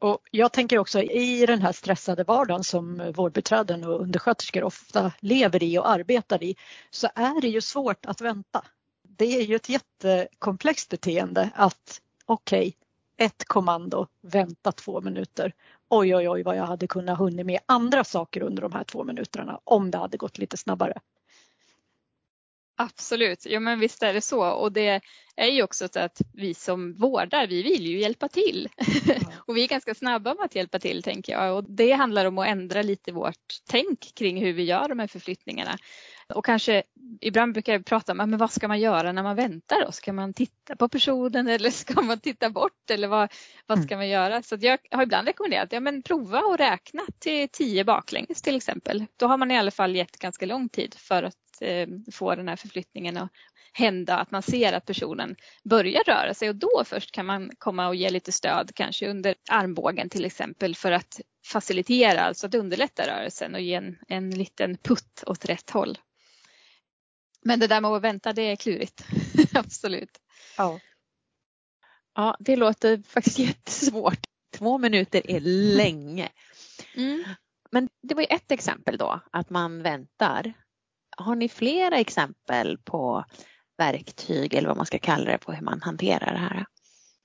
Och 0.00 0.20
jag 0.30 0.52
tänker 0.52 0.78
också 0.78 1.02
i 1.02 1.46
den 1.46 1.62
här 1.62 1.72
stressade 1.72 2.24
vardagen 2.24 2.64
som 2.64 3.12
vårdbiträden 3.12 3.84
och 3.84 4.00
undersköterskor 4.00 4.64
ofta 4.64 5.12
lever 5.20 5.62
i 5.62 5.78
och 5.78 5.90
arbetar 5.90 6.42
i 6.42 6.56
så 6.90 7.08
är 7.14 7.40
det 7.40 7.48
ju 7.48 7.60
svårt 7.60 8.06
att 8.06 8.20
vänta. 8.20 8.64
Det 9.08 9.24
är 9.24 9.42
ju 9.42 9.56
ett 9.56 9.68
jättekomplext 9.68 10.88
beteende 10.88 11.50
att 11.54 12.00
okej, 12.24 12.58
okay, 12.60 12.72
ett 13.26 13.44
kommando, 13.44 14.06
vänta 14.22 14.72
två 14.72 15.00
minuter 15.00 15.54
oj, 15.90 16.16
oj, 16.16 16.28
oj 16.28 16.42
vad 16.42 16.56
jag 16.56 16.66
hade 16.66 16.86
kunnat 16.86 17.18
hunnit 17.18 17.46
med 17.46 17.60
andra 17.66 18.04
saker 18.04 18.42
under 18.42 18.62
de 18.62 18.72
här 18.72 18.84
två 18.84 19.04
minuterna 19.04 19.60
om 19.64 19.90
det 19.90 19.98
hade 19.98 20.16
gått 20.16 20.38
lite 20.38 20.56
snabbare. 20.56 21.00
Absolut, 22.76 23.46
ja 23.46 23.60
men 23.60 23.80
visst 23.80 24.02
är 24.02 24.14
det 24.14 24.20
så 24.20 24.50
och 24.50 24.72
det 24.72 25.00
är 25.36 25.46
ju 25.46 25.62
också 25.62 25.88
så 25.88 26.00
att 26.00 26.20
vi 26.34 26.54
som 26.54 26.94
vårdar, 26.94 27.46
vi 27.46 27.62
vill 27.62 27.86
ju 27.86 28.00
hjälpa 28.00 28.28
till. 28.28 28.68
Mm. 29.08 29.22
och 29.46 29.56
vi 29.56 29.64
är 29.64 29.68
ganska 29.68 29.94
snabba 29.94 30.34
med 30.34 30.44
att 30.44 30.54
hjälpa 30.54 30.78
till 30.78 31.02
tänker 31.02 31.32
jag 31.32 31.56
och 31.56 31.64
det 31.64 31.92
handlar 31.92 32.24
om 32.24 32.38
att 32.38 32.46
ändra 32.46 32.82
lite 32.82 33.12
vårt 33.12 33.60
tänk 33.68 34.14
kring 34.14 34.40
hur 34.44 34.52
vi 34.52 34.62
gör 34.62 34.88
de 34.88 34.98
här 34.98 35.06
förflyttningarna. 35.06 35.78
Och 36.34 36.44
kanske 36.44 36.82
ibland 37.20 37.52
brukar 37.52 37.72
jag 37.72 37.84
prata 37.84 38.12
om 38.12 38.18
men 38.18 38.36
vad 38.36 38.50
ska 38.50 38.68
man 38.68 38.80
göra 38.80 39.12
när 39.12 39.22
man 39.22 39.36
väntar 39.36 39.84
då? 39.86 39.92
Ska 39.92 40.12
man 40.12 40.34
titta 40.34 40.76
på 40.76 40.88
personen 40.88 41.48
eller 41.48 41.70
ska 41.70 42.00
man 42.00 42.20
titta 42.20 42.50
bort 42.50 42.90
eller 42.90 43.08
vad, 43.08 43.32
vad 43.66 43.78
ska 43.78 43.94
mm. 43.94 43.98
man 43.98 44.08
göra? 44.08 44.42
Så 44.42 44.56
jag 44.60 44.78
har 44.90 45.02
ibland 45.02 45.26
rekommenderat 45.26 45.72
ja, 45.72 45.80
men 45.80 46.02
prova 46.02 46.38
att 46.38 46.60
räkna 46.60 47.02
till 47.18 47.48
tio 47.48 47.84
baklänges 47.84 48.42
till 48.42 48.56
exempel. 48.56 49.06
Då 49.16 49.26
har 49.26 49.38
man 49.38 49.50
i 49.50 49.58
alla 49.58 49.70
fall 49.70 49.96
gett 49.96 50.18
ganska 50.18 50.46
lång 50.46 50.68
tid 50.68 50.94
för 50.94 51.22
att 51.22 51.34
eh, 51.60 51.88
få 52.12 52.34
den 52.34 52.48
här 52.48 52.56
förflyttningen 52.56 53.16
att 53.16 53.30
hända, 53.72 54.16
att 54.16 54.30
man 54.30 54.42
ser 54.42 54.72
att 54.72 54.86
personen 54.86 55.36
börjar 55.64 56.02
röra 56.06 56.34
sig 56.34 56.48
och 56.48 56.56
då 56.56 56.82
först 56.86 57.12
kan 57.12 57.26
man 57.26 57.50
komma 57.58 57.88
och 57.88 57.94
ge 57.94 58.10
lite 58.10 58.32
stöd, 58.32 58.70
kanske 58.74 59.10
under 59.10 59.34
armbågen 59.50 60.08
till 60.08 60.24
exempel 60.24 60.74
för 60.74 60.92
att 60.92 61.20
facilitera, 61.46 62.20
alltså 62.20 62.46
att 62.46 62.54
underlätta 62.54 63.06
rörelsen 63.06 63.54
och 63.54 63.60
ge 63.60 63.74
en, 63.74 63.98
en 64.08 64.30
liten 64.30 64.76
putt 64.76 65.24
åt 65.26 65.44
rätt 65.44 65.70
håll. 65.70 65.98
Men 67.44 67.60
det 67.60 67.66
där 67.66 67.80
med 67.80 67.90
att 67.90 68.02
vänta, 68.02 68.32
det 68.32 68.42
är 68.42 68.56
klurigt. 68.56 69.04
Absolut. 69.54 70.18
Ja. 70.56 70.80
ja, 72.14 72.36
det 72.40 72.56
låter 72.56 73.02
faktiskt 73.08 73.38
jättesvårt. 73.48 74.20
Två 74.56 74.78
minuter 74.78 75.30
är 75.30 75.40
länge. 75.76 76.28
Mm. 76.94 77.24
Men 77.72 77.88
det 78.02 78.14
var 78.14 78.22
ju 78.22 78.26
ett 78.30 78.52
exempel 78.52 78.96
då, 78.96 79.20
att 79.32 79.50
man 79.50 79.82
väntar. 79.82 80.52
Har 81.16 81.34
ni 81.34 81.48
flera 81.48 81.98
exempel 81.98 82.78
på 82.78 83.24
verktyg 83.78 84.54
eller 84.54 84.68
vad 84.68 84.76
man 84.76 84.86
ska 84.86 84.98
kalla 84.98 85.30
det 85.30 85.38
på 85.38 85.52
hur 85.52 85.62
man 85.62 85.82
hanterar 85.82 86.32
det 86.32 86.38
här? 86.38 86.66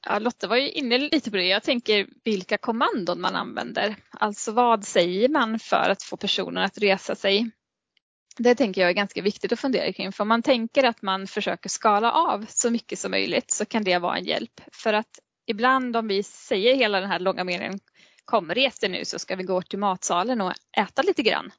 Ja, 0.07 0.19
Lotta 0.19 0.47
var 0.47 0.57
ju 0.57 0.71
inne 0.71 0.97
lite 0.97 1.31
på 1.31 1.37
det. 1.37 1.45
Jag 1.45 1.63
tänker 1.63 2.07
vilka 2.23 2.57
kommandon 2.57 3.21
man 3.21 3.35
använder. 3.35 3.95
Alltså 4.11 4.51
vad 4.51 4.85
säger 4.85 5.29
man 5.29 5.59
för 5.59 5.89
att 5.89 6.03
få 6.03 6.17
personen 6.17 6.63
att 6.63 6.77
resa 6.77 7.15
sig? 7.15 7.51
Det 8.37 8.55
tänker 8.55 8.81
jag 8.81 8.89
är 8.89 8.93
ganska 8.93 9.21
viktigt 9.21 9.51
att 9.51 9.59
fundera 9.59 9.93
kring. 9.93 10.11
För 10.11 10.21
om 10.23 10.27
man 10.27 10.41
tänker 10.41 10.83
att 10.83 11.01
man 11.01 11.27
försöker 11.27 11.69
skala 11.69 12.11
av 12.11 12.45
så 12.49 12.71
mycket 12.71 12.99
som 12.99 13.11
möjligt 13.11 13.51
så 13.51 13.65
kan 13.65 13.83
det 13.83 13.97
vara 13.97 14.17
en 14.17 14.25
hjälp. 14.25 14.61
För 14.71 14.93
att 14.93 15.19
ibland 15.47 15.95
om 15.95 16.07
vi 16.07 16.23
säger 16.23 16.75
hela 16.75 16.99
den 16.99 17.09
här 17.09 17.19
långa 17.19 17.43
meningen 17.43 17.79
Kom 18.25 18.53
res 18.53 18.79
dig 18.79 18.89
nu 18.89 19.05
så 19.05 19.19
ska 19.19 19.35
vi 19.35 19.43
gå 19.43 19.61
till 19.61 19.79
matsalen 19.79 20.41
och 20.41 20.53
äta 20.77 21.01
lite 21.01 21.23
grann. 21.23 21.51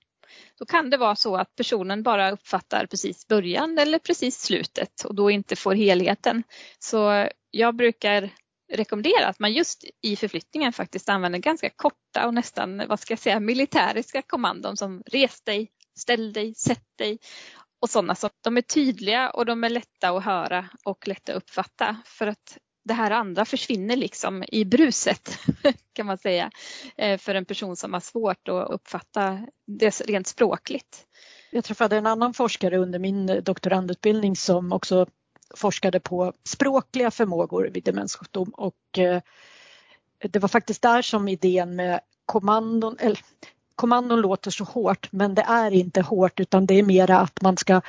Då 0.59 0.67
kan 0.67 0.91
det 0.91 0.97
vara 0.97 1.17
så 1.17 1.37
att 1.37 1.57
personen 1.57 2.03
bara 2.03 2.31
uppfattar 2.31 2.87
precis 2.87 3.29
början 3.29 3.79
eller 3.79 3.99
precis 3.99 4.41
slutet 4.41 5.05
och 5.05 5.15
då 5.15 5.31
inte 5.31 5.57
får 5.57 5.75
helheten. 5.75 6.43
Så 6.79 7.29
jag 7.51 7.77
brukar 7.77 8.31
rekommendera 8.73 9.27
att 9.27 9.39
man 9.39 9.53
just 9.53 9.85
i 10.03 10.17
förflyttningen 10.17 10.73
faktiskt 10.73 11.09
använder 11.09 11.39
ganska 11.39 11.71
korta 11.71 12.27
och 12.27 12.35
nästan, 12.35 12.83
vad 12.89 13.01
ska 13.01 13.13
jag 13.13 13.19
säga, 13.19 13.41
militäriska 13.41 14.23
kommandon 14.23 14.77
som 14.77 15.03
res 15.07 15.41
dig, 15.41 15.71
ställ 15.97 16.33
dig, 16.33 16.55
sätt 16.55 16.85
dig. 16.97 17.19
och 17.81 17.91
sådana 17.91 18.15
saker. 18.15 18.37
de 18.43 18.57
är 18.57 18.63
tydliga 18.63 19.31
och 19.31 19.47
de 19.47 19.65
är 19.65 19.71
lätta 19.71 20.11
att 20.11 20.25
höra 20.25 20.69
och 20.85 21.09
lätta 21.09 21.33
att 21.33 21.37
uppfatta 21.37 21.97
för 22.05 22.27
att 22.27 22.59
det 22.85 22.95
här 22.95 23.11
andra 23.11 23.45
försvinner 23.45 23.97
liksom 23.97 24.45
i 24.49 24.65
bruset 24.65 25.39
kan 25.93 26.07
man 26.07 26.19
säga 26.19 26.51
eh, 26.97 27.19
för 27.19 27.35
en 27.35 27.45
person 27.45 27.77
som 27.77 27.93
har 27.93 28.01
svårt 28.01 28.49
att 28.49 28.71
uppfatta 28.71 29.47
det 29.67 30.01
rent 30.01 30.27
språkligt. 30.27 31.07
Jag 31.51 31.65
träffade 31.65 31.97
en 31.97 32.07
annan 32.07 32.35
forskare 32.35 32.79
under 32.79 32.99
min 32.99 33.27
doktorandutbildning 33.45 34.37
som 34.37 34.73
också 34.73 35.07
forskade 35.57 36.01
på 36.01 36.33
språkliga 36.45 37.11
förmågor 37.11 37.71
vid 37.73 37.85
demenssjukdom 37.85 38.49
och 38.49 38.99
eh, 38.99 39.23
det 40.19 40.39
var 40.39 40.49
faktiskt 40.49 40.83
där 40.83 41.03
som 41.03 41.29
idén 41.29 41.77
med 41.77 42.01
kommandon, 42.27 42.97
eller 43.01 43.21
kommandon 43.77 44.21
låter 44.21 44.51
så 44.51 44.65
hårt 44.65 45.09
men 45.13 45.35
det 45.35 45.43
är 45.43 45.71
inte 45.71 46.01
hårt 46.01 46.41
utan 46.41 46.67
det 46.67 46.75
är 46.75 46.83
mera 46.83 47.19
att 47.19 47.43
man 47.43 47.57
ska 47.57 47.81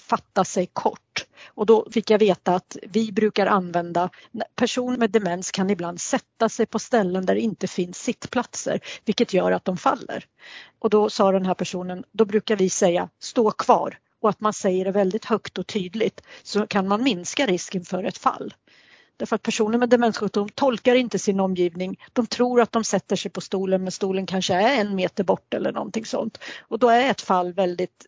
fatta 0.00 0.44
sig 0.44 0.66
kort. 0.72 1.26
Och 1.54 1.66
då 1.66 1.86
fick 1.90 2.10
jag 2.10 2.18
veta 2.18 2.54
att 2.54 2.76
vi 2.82 3.12
brukar 3.12 3.46
använda, 3.46 4.10
personer 4.54 4.98
med 4.98 5.10
demens 5.10 5.50
kan 5.50 5.70
ibland 5.70 6.00
sätta 6.00 6.48
sig 6.48 6.66
på 6.66 6.78
ställen 6.78 7.26
där 7.26 7.34
det 7.34 7.40
inte 7.40 7.66
finns 7.66 7.98
sittplatser 7.98 8.80
vilket 9.04 9.32
gör 9.32 9.52
att 9.52 9.64
de 9.64 9.76
faller. 9.76 10.24
Och 10.78 10.90
då 10.90 11.10
sa 11.10 11.32
den 11.32 11.46
här 11.46 11.54
personen, 11.54 12.04
då 12.12 12.24
brukar 12.24 12.56
vi 12.56 12.70
säga 12.70 13.08
stå 13.20 13.50
kvar 13.50 13.98
och 14.20 14.28
att 14.28 14.40
man 14.40 14.52
säger 14.52 14.84
det 14.84 14.90
väldigt 14.90 15.24
högt 15.24 15.58
och 15.58 15.66
tydligt 15.66 16.22
så 16.42 16.66
kan 16.66 16.88
man 16.88 17.02
minska 17.02 17.46
risken 17.46 17.84
för 17.84 18.04
ett 18.04 18.18
fall. 18.18 18.54
Därför 19.16 19.36
att 19.36 19.42
personer 19.42 19.78
med 19.78 19.88
demenssjukdom 19.88 20.48
tolkar 20.48 20.94
inte 20.94 21.18
sin 21.18 21.40
omgivning. 21.40 22.00
De 22.12 22.26
tror 22.26 22.60
att 22.60 22.72
de 22.72 22.84
sätter 22.84 23.16
sig 23.16 23.30
på 23.30 23.40
stolen 23.40 23.82
men 23.82 23.92
stolen 23.92 24.26
kanske 24.26 24.54
är 24.54 24.80
en 24.80 24.94
meter 24.94 25.24
bort 25.24 25.54
eller 25.54 25.72
någonting 25.72 26.04
sånt. 26.04 26.38
Och 26.60 26.78
då 26.78 26.88
är 26.88 27.10
ett 27.10 27.20
fall 27.20 27.52
väldigt, 27.52 28.06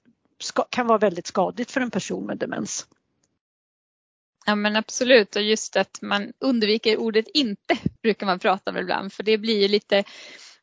kan 0.71 0.87
vara 0.87 0.99
väldigt 0.99 1.27
skadligt 1.27 1.71
för 1.71 1.81
en 1.81 1.91
person 1.91 2.27
med 2.27 2.39
demens. 2.39 2.87
Ja 4.47 4.55
men 4.55 4.77
absolut 4.77 5.37
och 5.37 5.43
just 5.43 5.77
att 5.77 5.99
man 6.03 6.33
undviker 6.39 6.97
ordet 6.97 7.29
inte 7.35 7.79
brukar 8.03 8.27
man 8.27 8.39
prata 8.39 8.71
om 8.71 8.77
ibland 8.77 9.13
för 9.13 9.23
det 9.23 9.39
blir 9.39 9.63
ju 9.63 9.69
lite 9.69 10.05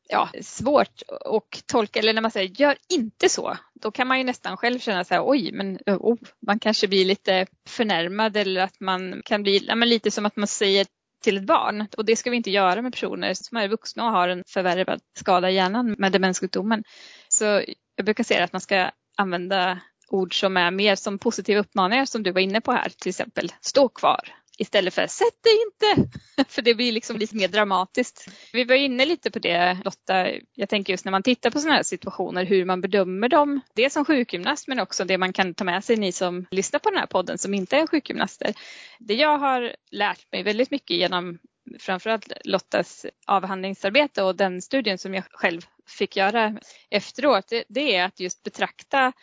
ja, 0.10 0.30
svårt 0.42 1.02
att 1.08 1.68
tolka 1.68 2.00
eller 2.00 2.14
när 2.14 2.22
man 2.22 2.32
säger 2.32 2.62
gör 2.62 2.78
inte 2.90 3.30
så. 3.30 3.58
Då 3.74 3.92
kan 3.92 4.08
man 4.08 4.18
ju 4.18 4.24
nästan 4.24 4.58
själv 4.58 4.80
känna 4.80 5.04
så 5.04 5.14
här 5.14 5.30
oj 5.30 5.52
men 5.52 5.80
oh, 5.86 6.18
man 6.48 6.60
kanske 6.60 6.88
blir 6.88 7.06
lite 7.06 7.46
förnärmad 7.70 8.38
eller 8.38 8.62
att 8.62 8.80
man 8.80 9.22
kan 9.26 9.44
bli 9.44 9.66
ja, 9.68 9.76
men 9.76 9.90
lite 9.90 10.12
som 10.12 10.26
att 10.26 10.36
man 10.36 10.48
säger 10.48 10.86
till 11.24 11.38
ett 11.38 11.46
barn 11.46 11.88
och 11.98 12.06
det 12.06 12.16
ska 12.16 12.30
vi 12.30 12.38
inte 12.38 12.52
göra 12.52 12.82
med 12.82 12.94
personer 12.94 13.34
som 13.34 13.58
är 13.58 13.68
vuxna 13.68 14.06
och 14.06 14.12
har 14.12 14.30
en 14.30 14.44
förvärvad 14.48 15.00
skada 15.20 15.50
i 15.50 15.56
hjärnan 15.56 15.96
med 15.98 16.12
demenssjukdomen. 16.12 16.84
Så 17.30 17.64
jag 17.96 18.06
brukar 18.06 18.24
säga 18.24 18.44
att 18.44 18.54
man 18.54 18.62
ska 18.62 18.92
använda 19.18 19.80
ord 20.10 20.40
som 20.40 20.58
är 20.58 20.72
mer 20.72 20.96
som 20.96 21.20
positiva 21.20 21.60
uppmaningar 21.60 22.06
som 22.06 22.24
du 22.24 22.32
var 22.32 22.42
inne 22.42 22.62
på 22.62 22.72
här, 22.72 22.90
till 22.90 23.10
exempel 23.10 23.52
stå 23.62 23.90
kvar, 23.90 24.34
istället 24.58 24.94
för 24.94 25.08
sätt 25.08 25.44
dig 25.44 25.54
inte, 25.66 26.10
för 26.50 26.62
det 26.62 26.76
blir 26.76 26.92
liksom 26.92 27.18
lite 27.18 27.36
mer 27.36 27.48
dramatiskt. 27.48 28.28
Vi 28.54 28.64
var 28.64 28.76
inne 28.76 29.06
lite 29.06 29.32
på 29.32 29.40
det 29.40 29.78
Lotta, 29.86 30.28
jag 30.54 30.70
tänker 30.70 30.94
just 30.94 31.06
när 31.06 31.12
man 31.12 31.24
tittar 31.24 31.50
på 31.50 31.60
sådana 31.60 31.76
här 31.76 31.84
situationer 31.84 32.46
hur 32.46 32.66
man 32.66 32.82
bedömer 32.82 33.30
dem, 33.30 33.62
det 33.76 33.90
som 33.90 34.06
sjukgymnast 34.06 34.68
men 34.68 34.80
också 34.80 35.06
det 35.06 35.18
man 35.18 35.34
kan 35.34 35.54
ta 35.54 35.64
med 35.64 35.84
sig 35.84 35.98
ni 35.98 36.12
som 36.12 36.46
lyssnar 36.52 36.80
på 36.80 36.90
den 36.90 37.00
här 37.00 37.08
podden 37.08 37.38
som 37.38 37.54
inte 37.54 37.78
är 37.78 37.88
sjukgymnaster. 37.88 38.54
Det 39.00 39.14
jag 39.14 39.38
har 39.38 39.76
lärt 39.92 40.32
mig 40.32 40.44
väldigt 40.44 40.72
mycket 40.72 40.98
genom 40.98 41.40
framförallt 41.80 42.32
Lottas 42.44 43.06
avhandlingsarbete 43.26 44.24
och 44.24 44.36
den 44.36 44.62
studien 44.62 44.98
som 44.98 45.14
jag 45.14 45.24
själv 45.32 45.62
fick 45.88 46.18
göra 46.18 46.58
efteråt, 46.90 47.48
det, 47.48 47.64
det 47.70 47.96
är 47.96 48.06
att 48.06 48.20
just 48.20 48.44
betrakta 48.44 49.14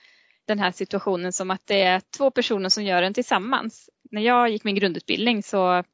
den 0.47 0.59
här 0.59 0.73
situationen 0.73 1.33
som 1.33 1.51
att 1.51 1.67
det 1.67 1.83
är 1.83 2.03
två 2.17 2.31
personer 2.31 2.69
som 2.69 2.85
gör 2.85 3.03
den 3.03 3.15
tillsammans. 3.15 3.91
När 4.13 4.23
jag 4.23 4.51
gick 4.51 4.65
min 4.65 4.75
grundutbildning 4.75 5.43
så 5.43 5.85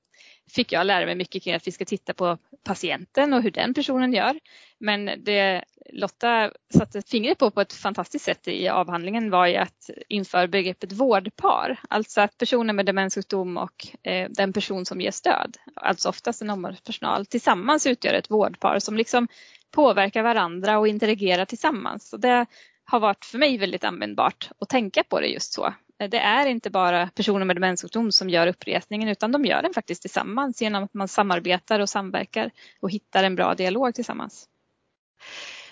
fick 0.50 0.72
jag 0.72 0.86
lära 0.86 1.06
mig 1.06 1.14
mycket 1.14 1.42
kring 1.42 1.54
att 1.54 1.66
vi 1.66 1.72
ska 1.72 1.84
titta 1.84 2.14
på 2.14 2.38
patienten 2.64 3.32
och 3.32 3.42
hur 3.42 3.50
den 3.50 3.74
personen 3.74 4.12
gör. 4.12 4.38
Men 4.78 5.10
det 5.24 5.64
Lotta 5.92 6.50
satte 6.74 7.02
fingret 7.02 7.38
på 7.38 7.50
på 7.50 7.60
ett 7.60 7.72
fantastiskt 7.72 8.24
sätt 8.24 8.48
i 8.48 8.68
avhandlingen 8.68 9.30
var 9.30 9.46
ju 9.46 9.56
att 9.56 9.90
införa 10.08 10.48
begreppet 10.48 10.92
vårdpar. 10.92 11.80
Alltså 11.88 12.20
att 12.20 12.38
personer 12.38 12.72
med 12.72 12.86
demenssjukdom 12.86 13.56
och 13.56 13.86
eh, 14.02 14.28
den 14.30 14.52
person 14.52 14.84
som 14.84 15.00
ger 15.00 15.10
stöd, 15.10 15.56
alltså 15.74 16.08
oftast 16.08 16.42
en 16.42 16.50
omvårdnadspersonal, 16.50 17.26
tillsammans 17.26 17.86
utgör 17.86 18.14
ett 18.14 18.30
vårdpar 18.30 18.78
som 18.78 18.96
liksom 18.96 19.28
påverkar 19.70 20.22
varandra 20.22 20.78
och 20.78 20.88
interagerar 20.88 21.44
tillsammans. 21.44 22.08
Så 22.08 22.16
det 22.16 22.46
har 22.90 23.00
varit 23.00 23.24
för 23.24 23.38
mig 23.38 23.58
väldigt 23.58 23.84
användbart 23.84 24.50
att 24.58 24.68
tänka 24.68 25.04
på 25.04 25.20
det 25.20 25.26
just 25.26 25.52
så. 25.52 25.74
Det 26.10 26.18
är 26.18 26.46
inte 26.46 26.70
bara 26.70 27.10
personer 27.14 27.44
med 27.44 27.56
demenssjukdom 27.56 28.12
som 28.12 28.30
gör 28.30 28.46
uppresningen 28.46 29.08
utan 29.08 29.32
de 29.32 29.44
gör 29.44 29.62
den 29.62 29.74
faktiskt 29.74 30.02
tillsammans 30.02 30.62
genom 30.62 30.84
att 30.84 30.94
man 30.94 31.08
samarbetar 31.08 31.80
och 31.80 31.88
samverkar 31.88 32.50
och 32.80 32.90
hittar 32.90 33.24
en 33.24 33.34
bra 33.34 33.54
dialog 33.54 33.94
tillsammans. 33.94 34.48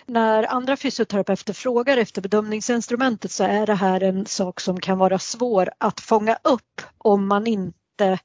När 0.07 0.43
andra 0.45 0.77
fysioterapeuter 0.77 1.53
frågar 1.53 1.97
efter 1.97 2.23
bedömningsinstrumentet 2.23 3.31
så 3.31 3.45
är 3.45 3.67
det 3.67 3.75
här 3.75 4.03
en 4.03 4.27
sak 4.27 4.61
som 4.61 4.81
kan 4.81 4.99
vara 4.99 5.19
svår 5.19 5.71
att 5.79 6.01
fånga 6.01 6.39
upp 6.43 6.83
om 6.99 7.29
man 7.29 7.47
inte 7.47 8.19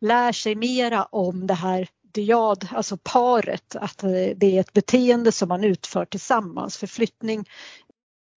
lär 0.00 0.32
sig 0.32 0.54
mera 0.54 1.04
om 1.04 1.46
det 1.46 1.54
här 1.54 1.88
dyad, 2.02 2.68
alltså 2.72 2.96
paret, 2.96 3.76
att 3.76 3.98
det 4.36 4.56
är 4.56 4.60
ett 4.60 4.72
beteende 4.72 5.32
som 5.32 5.48
man 5.48 5.64
utför 5.64 6.04
tillsammans. 6.04 6.76
Förflyttning 6.76 7.44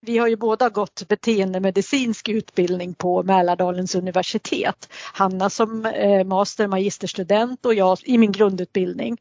vi 0.05 0.17
har 0.17 0.27
ju 0.27 0.35
båda 0.35 0.69
gått 0.69 1.07
beteendemedicinsk 1.07 2.29
utbildning 2.29 2.93
på 2.93 3.23
Mälardalens 3.23 3.95
universitet. 3.95 4.89
Hanna 5.13 5.49
som 5.49 5.85
eh, 5.85 6.23
master 6.23 6.67
magisterstudent 6.67 7.65
och 7.65 7.73
jag 7.73 7.97
i 8.03 8.17
min 8.17 8.31
grundutbildning. 8.31 9.17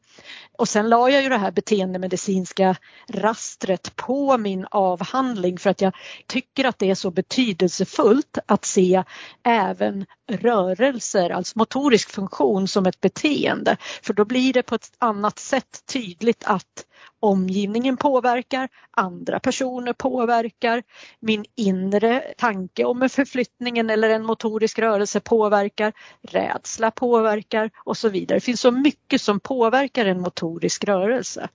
Och 0.57 0.69
sen 0.69 0.89
la 0.89 1.09
jag 1.09 1.23
ju 1.23 1.29
det 1.29 1.37
här 1.37 1.51
beteendemedicinska 1.51 2.75
rastret 3.09 3.95
på 3.95 4.37
min 4.37 4.65
avhandling 4.71 5.57
för 5.57 5.69
att 5.69 5.81
jag 5.81 5.93
tycker 6.27 6.65
att 6.65 6.79
det 6.79 6.89
är 6.89 6.95
så 6.95 7.11
betydelsefullt 7.11 8.37
att 8.45 8.65
se 8.65 9.03
även 9.43 10.05
rörelser, 10.31 11.29
alltså 11.29 11.59
motorisk 11.59 12.09
funktion 12.09 12.67
som 12.67 12.85
ett 12.85 13.01
beteende. 13.01 13.77
För 14.03 14.13
då 14.13 14.25
blir 14.25 14.53
det 14.53 14.63
på 14.63 14.75
ett 14.75 14.91
annat 14.97 15.39
sätt 15.39 15.85
tydligt 15.93 16.43
att 16.45 16.85
omgivningen 17.19 17.97
påverkar, 17.97 18.69
andra 18.91 19.39
personer 19.39 19.93
påverkar, 19.93 20.83
min 21.19 21.45
inre 21.55 22.23
tanke 22.37 22.85
om 22.85 23.01
en 23.01 23.09
förflyttning 23.09 23.77
eller 23.77 24.09
en 24.09 24.25
motorisk 24.25 24.79
rörelse 24.79 25.19
påverkar, 25.19 25.93
rädsla 26.21 26.91
påverkar 26.91 27.71
och 27.75 27.97
så 27.97 28.09
vidare. 28.09 28.37
Det 28.37 28.45
finns 28.45 28.61
så 28.61 28.71
mycket 28.71 29.21
som 29.21 29.39
påverkar 29.39 30.05
en 30.05 30.21
motorisk 30.21 30.83
rörelse. 30.83 31.49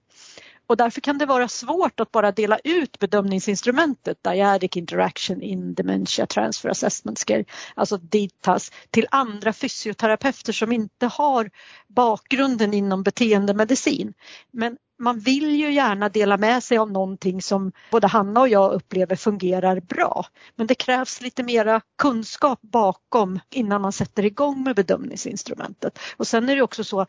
Och 0.68 0.76
därför 0.76 1.00
kan 1.00 1.18
det 1.18 1.26
vara 1.26 1.48
svårt 1.48 2.00
att 2.00 2.10
bara 2.12 2.32
dela 2.32 2.58
ut 2.64 2.98
bedömningsinstrumentet 2.98 4.22
Dyadic 4.22 4.76
Interaction 4.76 5.42
in 5.42 5.74
Dementia 5.74 6.26
Transfer 6.26 6.68
Assessment 6.68 7.18
Scale, 7.18 7.44
alltså 7.74 7.96
DITAS, 7.96 8.72
till 8.90 9.06
andra 9.10 9.52
fysioterapeuter 9.52 10.52
som 10.52 10.72
inte 10.72 11.06
har 11.06 11.50
bakgrunden 11.86 12.74
inom 12.74 13.02
beteendemedicin. 13.02 14.14
Men 14.50 14.76
man 14.98 15.18
vill 15.18 15.56
ju 15.56 15.72
gärna 15.72 16.08
dela 16.08 16.36
med 16.36 16.62
sig 16.62 16.78
av 16.78 16.92
någonting 16.92 17.42
som 17.42 17.72
både 17.90 18.06
Hanna 18.06 18.40
och 18.40 18.48
jag 18.48 18.72
upplever 18.72 19.16
fungerar 19.16 19.80
bra. 19.80 20.26
Men 20.56 20.66
det 20.66 20.74
krävs 20.74 21.20
lite 21.20 21.42
mera 21.42 21.80
kunskap 21.98 22.58
bakom 22.62 23.40
innan 23.50 23.82
man 23.82 23.92
sätter 23.92 24.24
igång 24.24 24.62
med 24.62 24.76
bedömningsinstrumentet. 24.76 25.98
Och 26.16 26.26
sen 26.26 26.48
är 26.48 26.56
det 26.56 26.62
också 26.62 26.84
så 26.84 27.06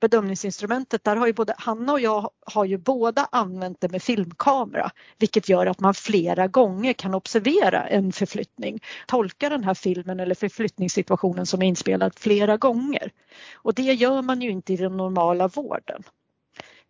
bedömningsinstrumentet, 0.00 1.04
där 1.04 1.16
har 1.16 1.26
ju 1.26 1.32
både 1.32 1.54
Hanna 1.58 1.92
och 1.92 2.00
jag 2.00 2.30
har 2.46 2.64
ju 2.64 2.78
båda 2.78 3.28
använt 3.32 3.80
det 3.80 3.88
med 3.88 4.02
filmkamera, 4.02 4.90
vilket 5.18 5.48
gör 5.48 5.66
att 5.66 5.80
man 5.80 5.94
flera 5.94 6.46
gånger 6.46 6.92
kan 6.92 7.14
observera 7.14 7.88
en 7.88 8.12
förflyttning, 8.12 8.80
tolka 9.06 9.48
den 9.48 9.64
här 9.64 9.74
filmen 9.74 10.20
eller 10.20 10.34
förflyttningssituationen 10.34 11.46
som 11.46 11.62
är 11.62 11.66
inspelad 11.66 12.12
flera 12.16 12.56
gånger. 12.56 13.10
Och 13.54 13.74
det 13.74 13.82
gör 13.82 14.22
man 14.22 14.42
ju 14.42 14.50
inte 14.50 14.72
i 14.72 14.76
den 14.76 14.96
normala 14.96 15.48
vården. 15.48 16.02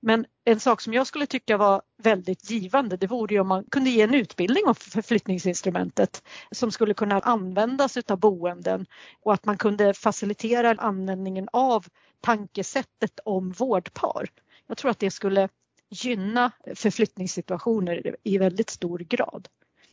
Men 0.01 0.27
en 0.45 0.61
sak 0.61 0.81
som 0.81 0.93
jag 0.95 1.07
skulle 1.07 1.27
tycka 1.27 1.57
var 1.57 1.83
väldigt 2.03 2.51
givande 2.51 2.97
det 2.97 3.07
vore 3.07 3.35
ju 3.35 3.41
om 3.41 3.49
man 3.49 3.65
kunde 3.71 3.91
ge 3.91 4.03
en 4.03 4.15
utbildning 4.15 4.67
om 4.67 4.75
förflyttningsinstrumentet 4.75 6.23
som 6.51 6.71
skulle 6.71 6.95
kunna 6.95 7.21
användas 7.21 7.97
utav 7.97 8.19
boenden 8.19 8.87
och 9.21 9.33
att 9.35 9.45
man 9.45 9.59
kunde 9.59 9.95
facilitera 9.95 10.75
användningen 10.79 11.49
av 11.53 11.87
tankesättet 12.21 13.21
om 13.25 13.51
vårdpar. 13.53 14.29
Jag 14.67 14.77
tror 14.77 14.91
att 14.91 14.99
det 14.99 15.11
skulle 15.11 15.49
gynna 15.91 16.51
förflyttningssituationer 16.75 18.17
i 18.23 18.39
väldigt 18.39 18.71
stor 18.71 18.99
grad. 18.99 19.49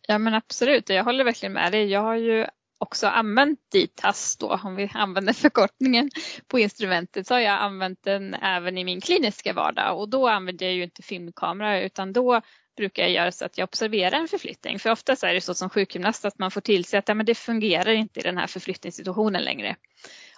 Ja 0.08 0.18
men 0.18 0.34
absolut, 0.34 0.90
jag 0.90 1.04
håller 1.04 1.24
verkligen 1.24 1.54
med 1.54 1.72
dig. 1.72 1.86
Jag 1.86 2.02
har 2.02 2.16
ju 2.16 2.46
också 2.84 3.08
använt 3.08 3.60
DITAS 3.72 4.38
då, 4.38 4.60
om 4.64 4.76
vi 4.76 4.92
använder 4.94 5.34
förkortningen 5.44 6.10
på 6.48 6.60
instrumentet, 6.60 7.28
så 7.28 7.34
har 7.34 7.40
jag 7.40 7.62
använt 7.62 8.04
den 8.04 8.34
även 8.34 8.78
i 8.78 8.84
min 8.84 9.02
kliniska 9.02 9.54
vardag 9.54 10.00
och 10.00 10.10
då 10.10 10.28
använder 10.28 10.66
jag 10.66 10.76
ju 10.76 10.84
inte 10.84 11.02
filmkamera 11.02 11.82
utan 11.82 12.14
då 12.14 12.42
brukar 12.78 13.04
jag 13.04 13.12
göra 13.12 13.32
så 13.32 13.46
att 13.46 13.58
jag 13.58 13.64
observerar 13.64 14.20
en 14.20 14.28
förflyttning. 14.28 14.80
För 14.80 14.92
oftast 14.92 15.24
är 15.24 15.34
det 15.34 15.42
så 15.42 15.54
som 15.54 15.70
sjukgymnast 15.70 16.26
att 16.26 16.40
man 16.40 16.52
får 16.52 16.62
tillse 16.62 16.98
att 16.98 17.08
ja, 17.08 17.14
men 17.14 17.26
det 17.26 17.36
fungerar 17.36 17.92
inte 17.92 18.20
i 18.20 18.24
den 18.24 18.38
här 18.38 18.48
förflyttningssituationen 18.48 19.44
längre. 19.44 19.76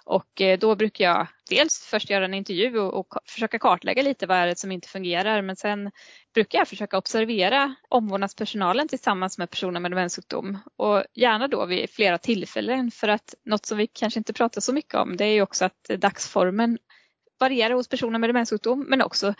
Och 0.06 0.40
eh, 0.40 0.58
då 0.58 0.76
brukar 0.76 1.04
jag 1.04 1.26
dels 1.48 1.78
först 1.78 2.10
göra 2.10 2.24
en 2.24 2.34
intervju 2.34 2.78
och, 2.78 2.94
och, 2.94 3.14
försöka 3.26 3.58
kartlägga 3.58 4.02
lite 4.02 4.26
vad 4.26 4.36
är 4.36 4.46
det 4.46 4.58
som 4.58 4.72
inte 4.72 4.88
fungerar 4.88 5.42
men 5.42 5.56
sen 5.56 5.90
brukar 6.34 6.58
jag 6.58 6.68
försöka 6.68 6.98
observera 6.98 7.74
omvårdnadspersonalen 7.88 8.88
tillsammans 8.88 9.38
med 9.38 9.50
personer 9.50 9.80
med 9.80 9.90
demenssjukdom. 9.90 10.58
Och 10.76 11.04
gärna 11.14 11.48
då 11.48 11.66
vid 11.66 11.90
flera 11.90 12.18
tillfällen 12.18 12.90
för 12.90 13.08
att 13.08 13.34
något 13.44 13.66
som 13.66 13.78
vi 13.78 13.86
kanske 13.86 14.20
inte 14.20 14.32
pratar 14.32 14.60
så 14.60 14.72
mycket 14.72 14.94
om 14.94 15.16
det 15.16 15.24
är 15.24 15.32
ju 15.32 15.42
också 15.42 15.64
att 15.64 15.90
eh, 15.90 15.98
dagsformen 15.98 16.78
varierar 17.40 17.74
hos 17.74 17.88
personer 17.88 18.18
med 18.18 18.30
demenssjukdom 18.30 18.86
men 18.88 19.02
också 19.02 19.34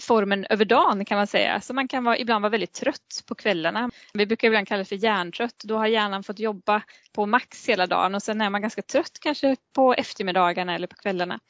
formen 0.00 0.46
över 0.50 0.64
dagen 0.64 1.04
kan 1.04 1.16
man 1.18 1.26
säga. 1.26 1.60
Så 1.60 1.74
man 1.74 1.88
kan 1.88 2.04
vara, 2.04 2.18
ibland 2.18 2.42
vara 2.42 2.50
väldigt 2.50 2.72
trött 2.72 3.24
på 3.28 3.34
kvällarna. 3.34 3.90
Vi 4.12 4.26
brukar 4.26 4.48
ibland 4.48 4.68
kalla 4.68 4.78
det 4.78 4.84
för 4.84 4.96
hjärntrött. 4.96 5.62
Då 5.64 5.76
har 5.76 5.86
hjärnan 5.86 6.22
fått 6.22 6.38
jobba 6.38 6.82
på 7.12 7.26
max 7.26 7.68
hela 7.68 7.86
dagen 7.86 8.14
och 8.14 8.22
sen 8.22 8.40
är 8.40 8.50
man 8.50 8.62
ganska 8.62 8.82
trött 8.82 9.18
kanske 9.20 9.56
på 9.74 9.94
eftermiddagarna 9.94 10.74
eller 10.74 10.86
på 10.86 10.96
kvällarna. 10.96 11.40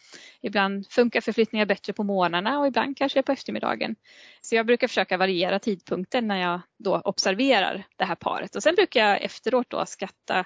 Ibland 0.42 0.86
funkar 0.90 1.20
förflyttningar 1.20 1.66
bättre 1.66 1.92
på 1.92 2.04
morgnarna 2.04 2.58
och 2.58 2.66
ibland 2.66 2.96
kanske 2.96 3.22
på 3.22 3.32
eftermiddagen. 3.32 3.96
Så 4.40 4.54
jag 4.54 4.66
brukar 4.66 4.88
försöka 4.88 5.16
variera 5.16 5.58
tidpunkten 5.58 6.28
när 6.28 6.40
jag 6.40 6.60
då 6.78 7.00
observerar 7.04 7.84
det 7.96 8.04
här 8.04 8.14
paret 8.14 8.56
och 8.56 8.62
sen 8.62 8.74
brukar 8.74 9.08
jag 9.08 9.22
efteråt 9.22 9.70
då 9.70 9.86
skatta 9.86 10.44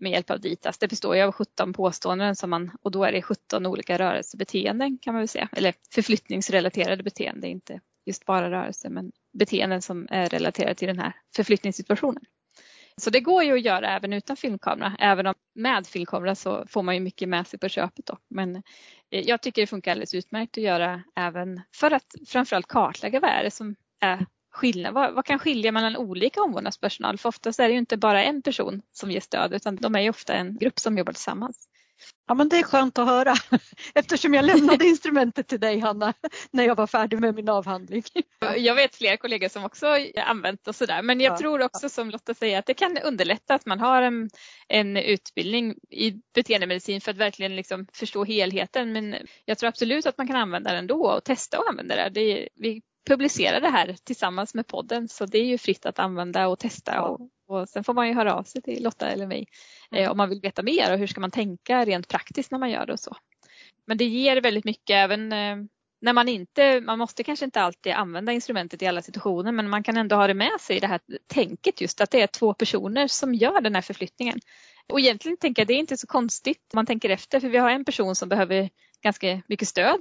med 0.00 0.12
hjälp 0.12 0.30
av 0.30 0.40
DITAS. 0.40 0.78
Det 0.78 0.88
består 0.88 1.16
ju 1.16 1.22
av 1.22 1.32
17 1.32 1.72
påståenden 1.72 2.36
som 2.36 2.50
man, 2.50 2.70
och 2.82 2.90
då 2.90 3.04
är 3.04 3.12
det 3.12 3.22
17 3.22 3.66
olika 3.66 3.98
rörelsebeteenden 3.98 4.98
kan 4.98 5.14
man 5.14 5.20
väl 5.20 5.28
säga. 5.28 5.48
Eller 5.52 5.74
förflyttningsrelaterade 5.94 7.02
beteenden, 7.02 7.50
inte 7.50 7.80
just 8.06 8.26
bara 8.26 8.50
rörelse 8.50 8.88
men 8.88 9.12
beteenden 9.32 9.82
som 9.82 10.08
är 10.10 10.28
relaterade 10.28 10.74
till 10.74 10.88
den 10.88 10.98
här 10.98 11.12
förflyttningssituationen. 11.36 12.22
Så 12.96 13.10
det 13.10 13.20
går 13.20 13.44
ju 13.44 13.52
att 13.52 13.64
göra 13.64 13.90
även 13.90 14.12
utan 14.12 14.36
filmkamera. 14.36 14.96
Även 14.98 15.26
om 15.26 15.34
med 15.54 15.86
filmkamera 15.86 16.34
så 16.34 16.64
får 16.68 16.82
man 16.82 16.94
ju 16.94 17.00
mycket 17.00 17.28
med 17.28 17.46
sig 17.46 17.58
på 17.58 17.68
köpet 17.68 18.06
då. 18.06 18.18
Men 18.28 18.56
eh, 19.10 19.20
jag 19.28 19.42
tycker 19.42 19.62
det 19.62 19.66
funkar 19.66 19.90
alldeles 19.90 20.14
utmärkt 20.14 20.58
att 20.58 20.64
göra 20.64 21.02
även 21.16 21.60
för 21.74 21.90
att 21.90 22.14
framförallt 22.26 22.66
kartlägga 22.66 23.20
vad 23.20 23.30
är 23.30 23.44
det 23.44 23.50
som 23.50 23.74
är 24.00 24.26
skillnad? 24.50 24.94
Vad, 24.94 25.14
vad, 25.14 25.24
kan 25.24 25.38
skilja 25.38 25.72
mellan 25.72 25.96
olika 25.96 26.42
omvårdnadspersonal? 26.42 27.18
För 27.18 27.28
oftast 27.28 27.60
är 27.60 27.68
det 27.68 27.72
ju 27.72 27.78
inte 27.78 27.96
bara 27.96 28.24
en 28.24 28.42
person 28.42 28.82
som 28.92 29.10
ger 29.10 29.20
stöd 29.20 29.52
utan 29.52 29.76
de 29.76 29.94
är 29.94 30.00
ju 30.00 30.10
ofta 30.10 30.34
en 30.34 30.58
grupp 30.58 30.78
som 30.78 30.98
jobbar 30.98 31.12
tillsammans. 31.12 31.68
Ja 32.26 32.34
men 32.34 32.48
det 32.48 32.56
är 32.56 32.62
skönt 32.62 32.98
att 32.98 33.08
höra 33.08 33.34
eftersom 33.94 34.34
jag 34.34 34.44
lämnade 34.44 34.84
instrumentet 34.86 35.48
till 35.48 35.60
dig 35.60 35.78
Hanna 35.78 36.14
när 36.50 36.64
jag 36.64 36.74
var 36.74 36.86
färdig 36.86 37.20
med 37.20 37.34
min 37.34 37.48
avhandling. 37.48 38.02
Jag 38.56 38.74
vet 38.74 38.94
fler 38.94 39.16
kollegor 39.16 39.48
som 39.48 39.64
också 39.64 39.86
använt 40.16 40.68
och 40.68 40.76
sådär 40.76 41.02
men 41.02 41.20
jag 41.20 41.32
ja. 41.32 41.38
tror 41.38 41.62
också 41.62 41.88
som 41.88 42.10
Lotta 42.10 42.34
säger 42.34 42.58
att 42.58 42.66
det 42.66 42.74
kan 42.74 42.98
underlätta 42.98 43.54
att 43.54 43.66
man 43.66 43.80
har 43.80 44.02
en, 44.02 44.30
en 44.68 44.96
utbildning 44.96 45.74
i 45.90 46.14
beteendemedicin 46.34 47.00
för 47.00 47.10
att 47.10 47.16
verkligen 47.16 47.56
liksom 47.56 47.86
förstå 47.92 48.24
helheten 48.24 48.92
men 48.92 49.16
jag 49.44 49.58
tror 49.58 49.68
absolut 49.68 50.06
att 50.06 50.18
man 50.18 50.26
kan 50.26 50.36
använda 50.36 50.70
den 50.70 50.78
ändå 50.78 51.06
och 51.06 51.24
testa 51.24 51.58
att 51.58 51.68
använda 51.68 51.96
det. 51.96 52.08
det 52.08 52.48
vi 52.54 52.82
publicerar 53.08 53.60
det 53.60 53.68
här 53.68 53.96
tillsammans 54.04 54.54
med 54.54 54.66
podden 54.66 55.08
så 55.08 55.26
det 55.26 55.38
är 55.38 55.44
ju 55.44 55.58
fritt 55.58 55.86
att 55.86 55.98
använda 55.98 56.48
och 56.48 56.58
testa 56.58 57.02
och, 57.02 57.20
och 57.48 57.68
sen 57.68 57.84
får 57.84 57.94
man 57.94 58.08
ju 58.08 58.14
höra 58.14 58.34
av 58.34 58.42
sig 58.42 58.62
till 58.62 58.82
Lotta 58.82 59.08
eller 59.08 59.26
mig 59.26 59.46
eh, 59.90 59.98
mm. 59.98 60.10
om 60.10 60.16
man 60.16 60.28
vill 60.28 60.40
veta 60.40 60.62
mer 60.62 60.92
och 60.92 60.98
hur 60.98 61.06
ska 61.06 61.20
man 61.20 61.30
tänka 61.30 61.84
rent 61.84 62.08
praktiskt 62.08 62.50
när 62.50 62.58
man 62.58 62.70
gör 62.70 62.86
det 62.86 62.92
och 62.92 63.00
så. 63.00 63.16
Men 63.86 63.98
det 63.98 64.04
ger 64.04 64.40
väldigt 64.40 64.64
mycket 64.64 64.94
även 64.94 65.32
eh, 65.32 65.56
när 66.00 66.12
man 66.12 66.28
inte, 66.28 66.80
man 66.80 66.98
måste 66.98 67.24
kanske 67.24 67.44
inte 67.44 67.60
alltid 67.60 67.92
använda 67.92 68.32
instrumentet 68.32 68.82
i 68.82 68.86
alla 68.86 69.02
situationer 69.02 69.52
men 69.52 69.70
man 69.70 69.82
kan 69.82 69.96
ändå 69.96 70.16
ha 70.16 70.26
det 70.26 70.34
med 70.34 70.60
sig 70.60 70.76
i 70.76 70.80
det 70.80 70.86
här 70.86 71.00
tänket 71.26 71.80
just 71.80 72.00
att 72.00 72.10
det 72.10 72.20
är 72.20 72.26
två 72.26 72.54
personer 72.54 73.06
som 73.06 73.34
gör 73.34 73.60
den 73.60 73.74
här 73.74 73.82
förflyttningen. 73.82 74.40
Och 74.88 75.00
egentligen 75.00 75.36
tänker 75.36 75.62
jag 75.62 75.66
det 75.68 75.74
är 75.74 75.78
inte 75.78 75.96
så 75.96 76.06
konstigt 76.06 76.70
om 76.72 76.76
man 76.76 76.86
tänker 76.86 77.10
efter 77.10 77.40
för 77.40 77.48
vi 77.48 77.58
har 77.58 77.70
en 77.70 77.84
person 77.84 78.14
som 78.14 78.28
behöver 78.28 78.70
ganska 79.02 79.42
mycket 79.46 79.68
stöd. 79.68 79.98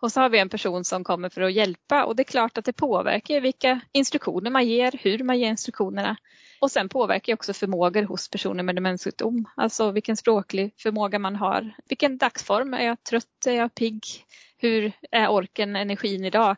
Och 0.00 0.12
så 0.12 0.20
har 0.20 0.28
vi 0.28 0.38
en 0.38 0.48
person 0.48 0.84
som 0.84 1.04
kommer 1.04 1.28
för 1.28 1.40
att 1.40 1.52
hjälpa 1.52 2.04
och 2.04 2.16
det 2.16 2.22
är 2.22 2.24
klart 2.24 2.58
att 2.58 2.64
det 2.64 2.72
påverkar 2.72 3.40
vilka 3.40 3.80
instruktioner 3.92 4.50
man 4.50 4.66
ger, 4.66 4.92
hur 5.02 5.24
man 5.24 5.38
ger 5.38 5.48
instruktionerna. 5.48 6.16
Och 6.60 6.70
sen 6.70 6.88
påverkar 6.88 7.34
också 7.34 7.52
förmågor 7.52 8.02
hos 8.02 8.30
personer 8.30 8.62
med 8.62 8.74
demenssjukdom, 8.74 9.44
alltså 9.56 9.90
vilken 9.90 10.16
språklig 10.16 10.72
förmåga 10.78 11.18
man 11.18 11.36
har. 11.36 11.74
Vilken 11.88 12.18
dagsform, 12.18 12.74
är 12.74 12.86
jag 12.86 13.02
trött, 13.02 13.46
är 13.46 13.52
jag 13.52 13.74
pigg? 13.74 14.04
Hur 14.56 14.92
är 15.10 15.28
orken, 15.28 15.76
energin 15.76 16.24
idag? 16.24 16.56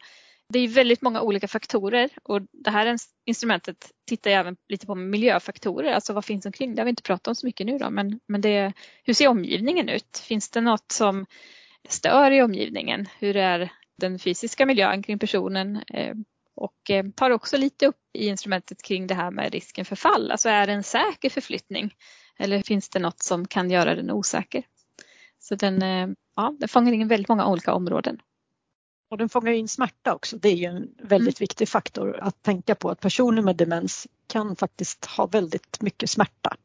Det 0.49 0.59
är 0.59 0.69
väldigt 0.69 1.03
många 1.03 1.21
olika 1.21 1.49
faktorer 1.49 2.11
och 2.23 2.41
det 2.53 2.71
här 2.71 2.97
instrumentet 3.25 3.91
tittar 4.07 4.31
även 4.31 4.57
lite 4.69 4.87
på 4.87 4.95
miljöfaktorer, 4.95 5.93
alltså 5.93 6.13
vad 6.13 6.25
finns 6.25 6.47
omkring? 6.47 6.75
Det 6.75 6.81
har 6.81 6.85
vi 6.85 6.91
inte 6.91 7.03
pratat 7.03 7.29
om 7.29 7.35
så 7.35 7.47
mycket 7.47 7.67
nu 7.67 7.79
då, 7.79 7.91
men, 7.91 8.21
men 8.27 8.41
det, 8.41 8.73
hur 9.05 9.15
ser 9.15 9.29
omgivningen 9.29 9.89
ut? 9.89 10.19
Finns 10.19 10.51
det 10.51 10.61
något 10.61 10.93
som 10.93 11.27
stör 11.89 12.31
i 12.31 12.43
omgivningen. 12.43 13.07
Hur 13.19 13.37
är 13.37 13.73
den 13.99 14.19
fysiska 14.19 14.67
miljön 14.67 15.03
kring 15.03 15.19
personen? 15.19 15.77
Eh, 15.77 16.15
och 16.55 16.91
eh, 16.91 17.05
tar 17.17 17.31
också 17.31 17.57
lite 17.57 17.87
upp 17.87 18.01
i 18.13 18.27
instrumentet 18.27 18.83
kring 18.83 19.07
det 19.07 19.15
här 19.15 19.31
med 19.31 19.53
risken 19.53 19.85
för 19.85 19.97
fall. 19.97 20.31
Alltså 20.31 20.49
är 20.49 20.67
det 20.67 20.73
en 20.73 20.83
säker 20.83 21.31
förflyttning? 21.31 21.95
Eller 22.39 22.63
finns 22.63 22.89
det 22.89 22.99
något 22.99 23.23
som 23.23 23.47
kan 23.47 23.71
göra 23.71 23.95
den 23.95 24.11
osäker? 24.11 24.63
Så 25.39 25.55
den, 25.55 25.83
eh, 25.83 26.09
ja, 26.37 26.55
den 26.59 26.69
fångar 26.69 26.93
in 26.93 27.09
väldigt 27.09 27.29
många 27.29 27.47
olika 27.47 27.75
områden. 27.75 28.21
Och 29.11 29.19
den 29.19 29.29
fångar 29.29 29.53
in 29.53 29.69
smärta 29.69 30.15
också. 30.15 30.37
Det 30.37 30.49
är 30.49 30.57
ju 30.57 30.65
en 30.65 30.89
väldigt 30.99 31.39
mm. 31.39 31.45
viktig 31.45 31.69
faktor 31.69 32.19
att 32.21 32.43
tänka 32.43 32.75
på 32.75 32.91
att 32.91 33.01
personer 33.01 33.43
med 33.43 33.57
demens 33.57 34.07
kan 34.27 34.57
faktiskt 34.57 35.05
ha 35.05 35.27
väldigt 35.27 35.83
mycket 35.83 36.11
smärta. 36.11 36.57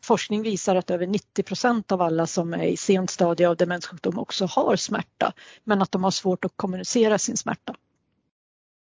Forskning 0.00 0.42
visar 0.42 0.76
att 0.76 0.90
över 0.90 1.06
90 1.06 1.42
procent 1.42 1.92
av 1.92 2.02
alla 2.02 2.26
som 2.26 2.54
är 2.54 2.64
i 2.64 2.76
sent 2.76 3.10
stadie 3.10 3.48
av 3.48 3.56
demenssjukdom 3.56 4.18
också 4.18 4.46
har 4.46 4.76
smärta 4.76 5.32
men 5.64 5.82
att 5.82 5.92
de 5.92 6.04
har 6.04 6.10
svårt 6.10 6.44
att 6.44 6.52
kommunicera 6.56 7.18
sin 7.18 7.36
smärta. 7.36 7.74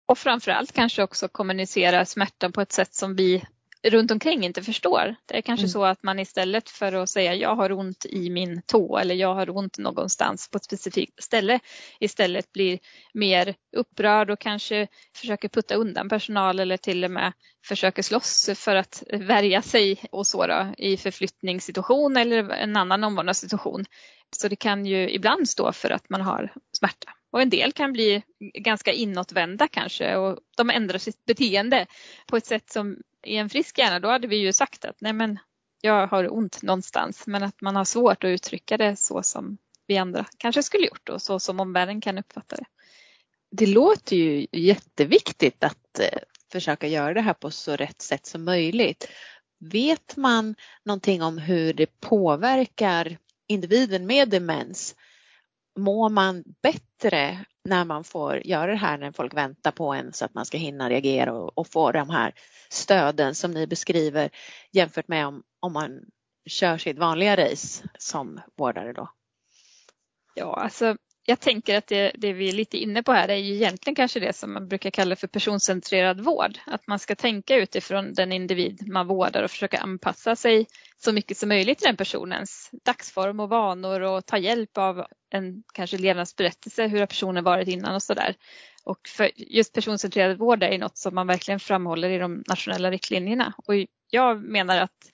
Och 0.06 0.18
framförallt 0.18 0.72
kanske 0.72 1.02
också 1.02 1.28
kommunicera 1.28 2.06
smärtan 2.06 2.52
på 2.52 2.60
ett 2.60 2.72
sätt 2.72 2.94
som 2.94 3.16
vi 3.16 3.44
runt 3.85 4.11
omkring 4.11 4.45
inte 4.45 4.62
förstår. 4.62 5.14
Det 5.27 5.37
är 5.37 5.42
kanske 5.42 5.64
mm. 5.64 5.71
så 5.71 5.85
att 5.85 6.03
man 6.03 6.18
istället 6.18 6.71
för 6.71 6.92
att 6.92 7.09
säga 7.09 7.35
jag 7.35 7.57
har 7.57 7.73
ont 7.73 8.07
i 8.07 8.31
min 8.31 8.62
tå 8.62 8.99
eller 8.99 9.14
jag 9.14 9.35
har 9.35 9.57
ont 9.57 9.79
någonstans 9.79 10.49
på 10.51 10.57
ett 10.57 10.64
specifikt 10.64 11.23
ställe 11.23 11.61
istället 12.01 12.53
blir 12.53 12.79
mer 13.14 13.55
upprörd 13.77 14.31
och 14.31 14.40
kanske 14.40 14.88
försöker 15.16 15.49
putta 15.49 15.75
undan 15.75 16.09
personal 16.09 16.61
eller 16.61 16.77
till 16.77 17.05
och 17.05 17.11
med 17.11 17.33
försöker 17.66 18.03
slåss 18.03 18.51
för 18.55 18.77
att 18.77 19.03
värja 19.12 19.62
sig 19.62 20.01
och 20.11 20.27
så 20.27 20.47
då, 20.47 20.75
i 20.79 20.97
förflyttningssituation 20.97 22.16
eller 22.16 22.51
en 22.51 22.77
annan 22.77 23.05
omvårdnadssituation. 23.05 23.85
Så 24.37 24.49
det 24.49 24.57
kan 24.57 24.87
ju 24.87 25.11
ibland 25.11 25.49
stå 25.49 25.73
för 25.73 25.90
att 25.90 26.11
man 26.11 26.21
har 26.21 26.53
smärta. 26.73 27.12
Och 27.33 27.42
en 27.42 27.51
del 27.51 27.73
kan 27.73 27.92
bli 27.92 28.23
ganska 28.55 28.92
inåtvända 28.92 29.68
kanske 29.68 30.16
och 30.16 30.38
de 30.57 30.71
ändrar 30.71 30.99
sitt 30.99 31.25
beteende 31.25 31.87
på 32.27 32.37
ett 32.37 32.47
sätt 32.47 32.73
som 32.73 32.97
i 33.22 33.37
en 33.37 33.50
frisk 33.50 33.78
hjärna 33.78 34.00
då 34.00 34.08
hade 34.08 34.26
vi 34.26 34.37
ju 34.37 34.52
sagt 34.52 34.85
att 34.85 35.00
nej 35.00 35.12
men 35.12 35.38
jag 35.80 36.06
har 36.06 36.32
ont 36.35 36.62
någonstans 36.62 37.26
men 37.26 37.42
att 37.42 37.61
man 37.61 37.76
har 37.76 37.85
svårt 37.85 38.24
att 38.24 38.28
uttrycka 38.28 38.76
det 38.76 38.96
så 38.96 39.22
som 39.22 39.58
vi 39.87 39.98
andra 39.98 40.26
kanske 40.38 40.62
skulle 40.62 40.87
gjort 40.87 41.08
och 41.08 41.22
så 41.22 41.40
som 41.40 41.61
omvärlden 41.61 42.00
kan 42.00 42.18
uppfatta 42.18 42.56
det. 42.56 42.64
Det 43.50 43.66
låter 43.66 44.16
ju 44.16 44.46
jätteviktigt 44.52 45.64
att 45.64 45.98
eh, 45.98 46.18
försöka 46.52 46.87
göra 46.87 47.14
det 47.14 47.20
här 47.20 47.35
på 47.35 47.50
så 47.50 47.76
rätt 47.76 48.02
sätt 48.02 48.26
som 48.26 48.44
möjligt. 48.44 49.08
Vet 49.61 50.16
man 50.16 50.54
någonting 50.85 51.22
om 51.22 51.38
hur 51.38 51.72
det 51.74 52.00
påverkar 52.00 53.18
individen 53.48 54.06
med 54.06 54.28
demens? 54.28 54.96
Mår 55.78 56.08
man 56.08 56.44
bättre 56.62 57.44
när 57.64 57.85
man 57.85 58.05
får 58.05 58.46
göra 58.46 58.70
det 58.70 58.77
här 58.77 58.98
när 58.98 59.12
folk 59.12 59.35
väntar 59.35 59.70
på 59.70 59.92
en 59.92 60.12
så 60.12 60.25
att 60.25 60.35
man 60.35 60.46
ska 60.46 60.59
hinna 60.59 60.90
reagera 60.90 61.33
och, 61.33 61.59
och 61.59 61.66
få 61.66 61.92
de 61.92 62.11
här 62.11 62.35
stöden 62.68 63.35
som 63.35 63.51
ni 63.51 63.66
beskriver 63.66 64.31
jämfört 64.72 65.09
med 65.09 65.27
om, 65.27 65.42
om 65.61 65.72
man 65.72 66.01
kör 66.46 66.79
sitt 66.79 66.98
vanliga 66.98 67.37
race 67.37 67.85
som 67.98 68.40
vårdare 68.57 68.92
då? 68.92 69.11
Ja, 70.35 70.55
alltså 70.55 70.96
jag 71.24 71.40
tänker 71.40 71.78
att 71.78 71.87
det, 71.87 72.12
det, 72.14 72.32
vi 72.32 72.48
är 72.48 72.52
lite 72.52 72.78
inne 72.78 73.02
på 73.02 73.12
här 73.12 73.28
är 73.28 73.37
ju 73.37 73.54
egentligen 73.54 73.94
kanske 73.94 74.20
det 74.20 74.37
som 74.37 74.52
man 74.52 74.68
brukar 74.68 74.90
kalla 74.90 75.16
för 75.16 75.26
personcentrerad 75.26 76.20
vård. 76.20 76.58
Att 76.66 76.87
man 76.87 76.98
ska 76.98 77.14
tänka 77.14 77.56
utifrån 77.56 78.14
den 78.14 78.32
individ 78.32 78.88
man 78.88 79.06
vårdar 79.06 79.42
och 79.42 79.50
försöka 79.50 79.78
anpassa 79.78 80.37
sig 80.37 80.66
så 80.98 81.12
mycket 81.12 81.37
som 81.37 81.48
möjligt 81.48 81.78
till 81.78 81.87
den 81.87 81.96
personens 81.96 82.70
dagsform 82.85 83.40
och 83.40 83.48
vanor 83.48 84.00
och 84.00 84.26
ta 84.26 84.38
hjälp 84.38 84.78
av 84.78 85.06
en 85.30 85.62
kanske 85.74 85.98
levnadsberättelse, 85.98 86.87
hur 86.87 86.98
har 86.98 87.06
personen 87.06 87.44
varit 87.44 87.68
innan 87.68 87.94
och 87.94 88.02
sådär. 88.02 88.35
Och 88.85 88.98
för 89.08 89.30
just 89.37 89.72
personcentrerad 89.72 90.38
vård 90.38 90.62
är 90.62 90.78
något 90.78 90.98
som 90.98 91.14
man 91.14 91.26
verkligen 91.26 91.61
framhåller 91.61 92.11
i 92.11 92.18
de 92.18 92.44
nationella 92.48 92.90
riktlinjerna. 92.90 93.52
Och 93.56 93.74
jag 94.11 94.42
menar 94.42 94.78
att 94.78 95.11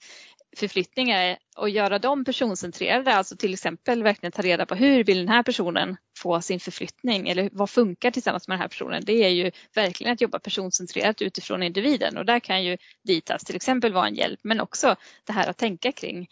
förflyttningar 0.57 1.37
och 1.57 1.69
göra 1.69 1.99
dem 1.99 2.25
personcentrerade, 2.25 3.13
alltså 3.13 3.35
till 3.35 3.53
exempel 3.53 4.03
verkligen 4.03 4.31
ta 4.31 4.41
reda 4.41 4.65
på 4.65 4.75
hur 4.75 5.03
vill 5.03 5.17
den 5.17 5.29
här 5.29 5.43
personen 5.43 5.97
få 6.17 6.41
sin 6.41 6.59
förflyttning 6.59 7.29
eller 7.29 7.49
vad 7.51 7.69
funkar 7.69 8.11
tillsammans 8.11 8.47
med 8.47 8.55
den 8.55 8.61
här 8.61 8.67
personen. 8.67 9.03
Det 9.05 9.23
är 9.25 9.29
ju 9.29 9.51
verkligen 9.75 10.13
att 10.13 10.21
jobba 10.21 10.39
personcentrerat 10.39 11.21
utifrån 11.21 11.63
individen 11.63 12.17
och 12.17 12.25
där 12.25 12.39
kan 12.39 12.63
ju 12.63 12.77
DITAS 13.03 13.43
till 13.43 13.55
exempel 13.55 13.93
vara 13.93 14.07
en 14.07 14.15
hjälp 14.15 14.39
men 14.43 14.59
också 14.59 14.95
det 15.23 15.33
här 15.33 15.49
att 15.49 15.57
tänka 15.57 15.91
kring 15.91 16.27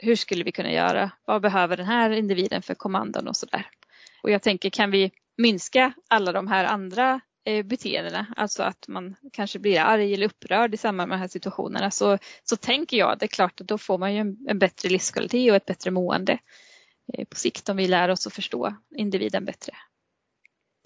hur 0.00 0.16
skulle 0.16 0.44
vi 0.44 0.52
kunna 0.52 0.72
göra? 0.72 1.10
Vad 1.24 1.42
behöver 1.42 1.76
den 1.76 1.86
här 1.86 2.10
individen 2.10 2.62
för 2.62 2.74
kommandon 2.74 3.28
och 3.28 3.36
sådär. 3.36 3.66
Och 4.22 4.30
jag 4.30 4.42
tänker 4.42 4.70
kan 4.70 4.90
vi 4.90 5.10
minska 5.36 5.92
alla 6.08 6.32
de 6.32 6.46
här 6.46 6.64
andra 6.64 7.20
Eh, 7.48 7.62
beteendena, 7.62 8.26
alltså 8.36 8.62
att 8.62 8.88
man 8.88 9.16
kanske 9.32 9.58
blir 9.58 9.80
arg 9.80 10.14
eller 10.14 10.26
upprörd 10.26 10.74
i 10.74 10.76
samband 10.76 11.08
med 11.08 11.18
de 11.18 11.20
här 11.20 11.28
situationerna. 11.28 11.90
Så, 11.90 12.18
så 12.44 12.56
tänker 12.56 12.96
jag 12.96 13.18
det 13.18 13.24
är 13.24 13.28
klart 13.28 13.60
att 13.60 13.68
då 13.68 13.78
får 13.78 13.98
man 13.98 14.14
ju 14.14 14.20
en, 14.20 14.36
en 14.48 14.58
bättre 14.58 14.88
livskvalitet 14.88 15.50
och 15.50 15.56
ett 15.56 15.66
bättre 15.66 15.90
mående 15.90 16.38
eh, 17.12 17.24
på 17.24 17.36
sikt 17.36 17.68
om 17.68 17.76
vi 17.76 17.88
lär 17.88 18.08
oss 18.08 18.26
att 18.26 18.32
förstå 18.32 18.76
individen 18.96 19.44
bättre. 19.44 19.72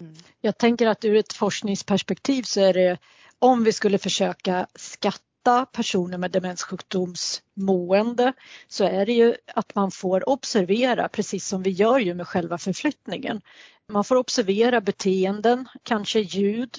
Mm. 0.01 0.15
Jag 0.41 0.57
tänker 0.57 0.87
att 0.87 1.05
ur 1.05 1.15
ett 1.15 1.33
forskningsperspektiv 1.33 2.43
så 2.43 2.61
är 2.61 2.73
det 2.73 2.97
om 3.39 3.63
vi 3.63 3.73
skulle 3.73 3.97
försöka 3.97 4.67
skatta 4.75 5.32
personer 5.71 6.17
med 6.17 6.31
demenssjukdomsmående 6.31 8.33
så 8.67 8.83
är 8.83 9.05
det 9.05 9.13
ju 9.13 9.35
att 9.55 9.75
man 9.75 9.91
får 9.91 10.29
observera 10.29 11.09
precis 11.09 11.47
som 11.47 11.63
vi 11.63 11.69
gör 11.69 11.99
ju 11.99 12.13
med 12.13 12.27
själva 12.27 12.57
förflyttningen. 12.57 13.41
Man 13.89 14.03
får 14.03 14.15
observera 14.15 14.81
beteenden, 14.81 15.67
kanske 15.83 16.19
ljud 16.19 16.77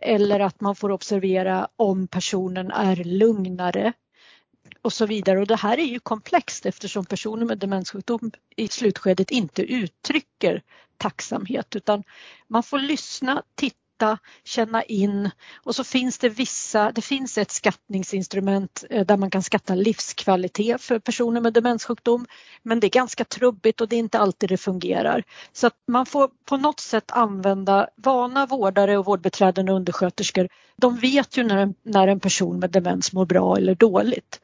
eller 0.00 0.40
att 0.40 0.60
man 0.60 0.76
får 0.76 0.90
observera 0.90 1.68
om 1.76 2.08
personen 2.08 2.70
är 2.70 2.96
lugnare 2.96 3.92
och 4.82 4.92
så 4.92 5.06
vidare. 5.06 5.40
Och 5.40 5.46
det 5.46 5.56
här 5.56 5.78
är 5.78 5.84
ju 5.84 5.98
komplext 5.98 6.66
eftersom 6.66 7.04
personer 7.04 7.46
med 7.46 7.58
demenssjukdom 7.58 8.30
i 8.56 8.68
slutskedet 8.68 9.30
inte 9.30 9.62
uttrycker 9.62 10.62
tacksamhet 10.96 11.76
utan 11.76 12.02
man 12.48 12.62
får 12.62 12.78
lyssna, 12.78 13.42
titta 13.54 13.76
mäta, 13.96 14.18
känna 14.44 14.82
in 14.82 15.30
och 15.64 15.74
så 15.74 15.84
finns 15.84 16.18
det 16.18 16.28
vissa, 16.28 16.92
det 16.92 17.02
finns 17.02 17.38
ett 17.38 17.50
skattningsinstrument 17.50 18.84
eh, 18.90 19.06
där 19.06 19.16
man 19.16 19.30
kan 19.30 19.42
skatta 19.42 19.74
livskvalitet 19.74 20.82
för 20.82 20.98
personer 20.98 21.40
med 21.40 21.52
demenssjukdom. 21.52 22.26
Men 22.62 22.80
det 22.80 22.86
är 22.86 22.90
ganska 22.90 23.24
trubbigt 23.24 23.80
och 23.80 23.88
det 23.88 23.96
är 23.96 24.00
inte 24.00 24.18
alltid 24.18 24.48
det 24.48 24.56
fungerar. 24.56 25.24
Så 25.52 25.66
att 25.66 25.74
man 25.88 26.06
får 26.06 26.30
på 26.44 26.56
något 26.56 26.80
sätt 26.80 27.10
använda 27.10 27.88
vana 27.96 28.46
vårdare 28.46 28.98
och 28.98 29.04
vårdbiträden 29.04 29.68
och 29.68 29.76
undersköterskor. 29.76 30.48
De 30.76 30.96
vet 30.96 31.36
ju 31.36 31.44
när 31.44 31.56
en, 31.56 31.74
när 31.82 32.08
en 32.08 32.20
person 32.20 32.58
med 32.58 32.70
demens 32.70 33.12
mår 33.12 33.26
bra 33.26 33.56
eller 33.56 33.74
dåligt. 33.74 34.40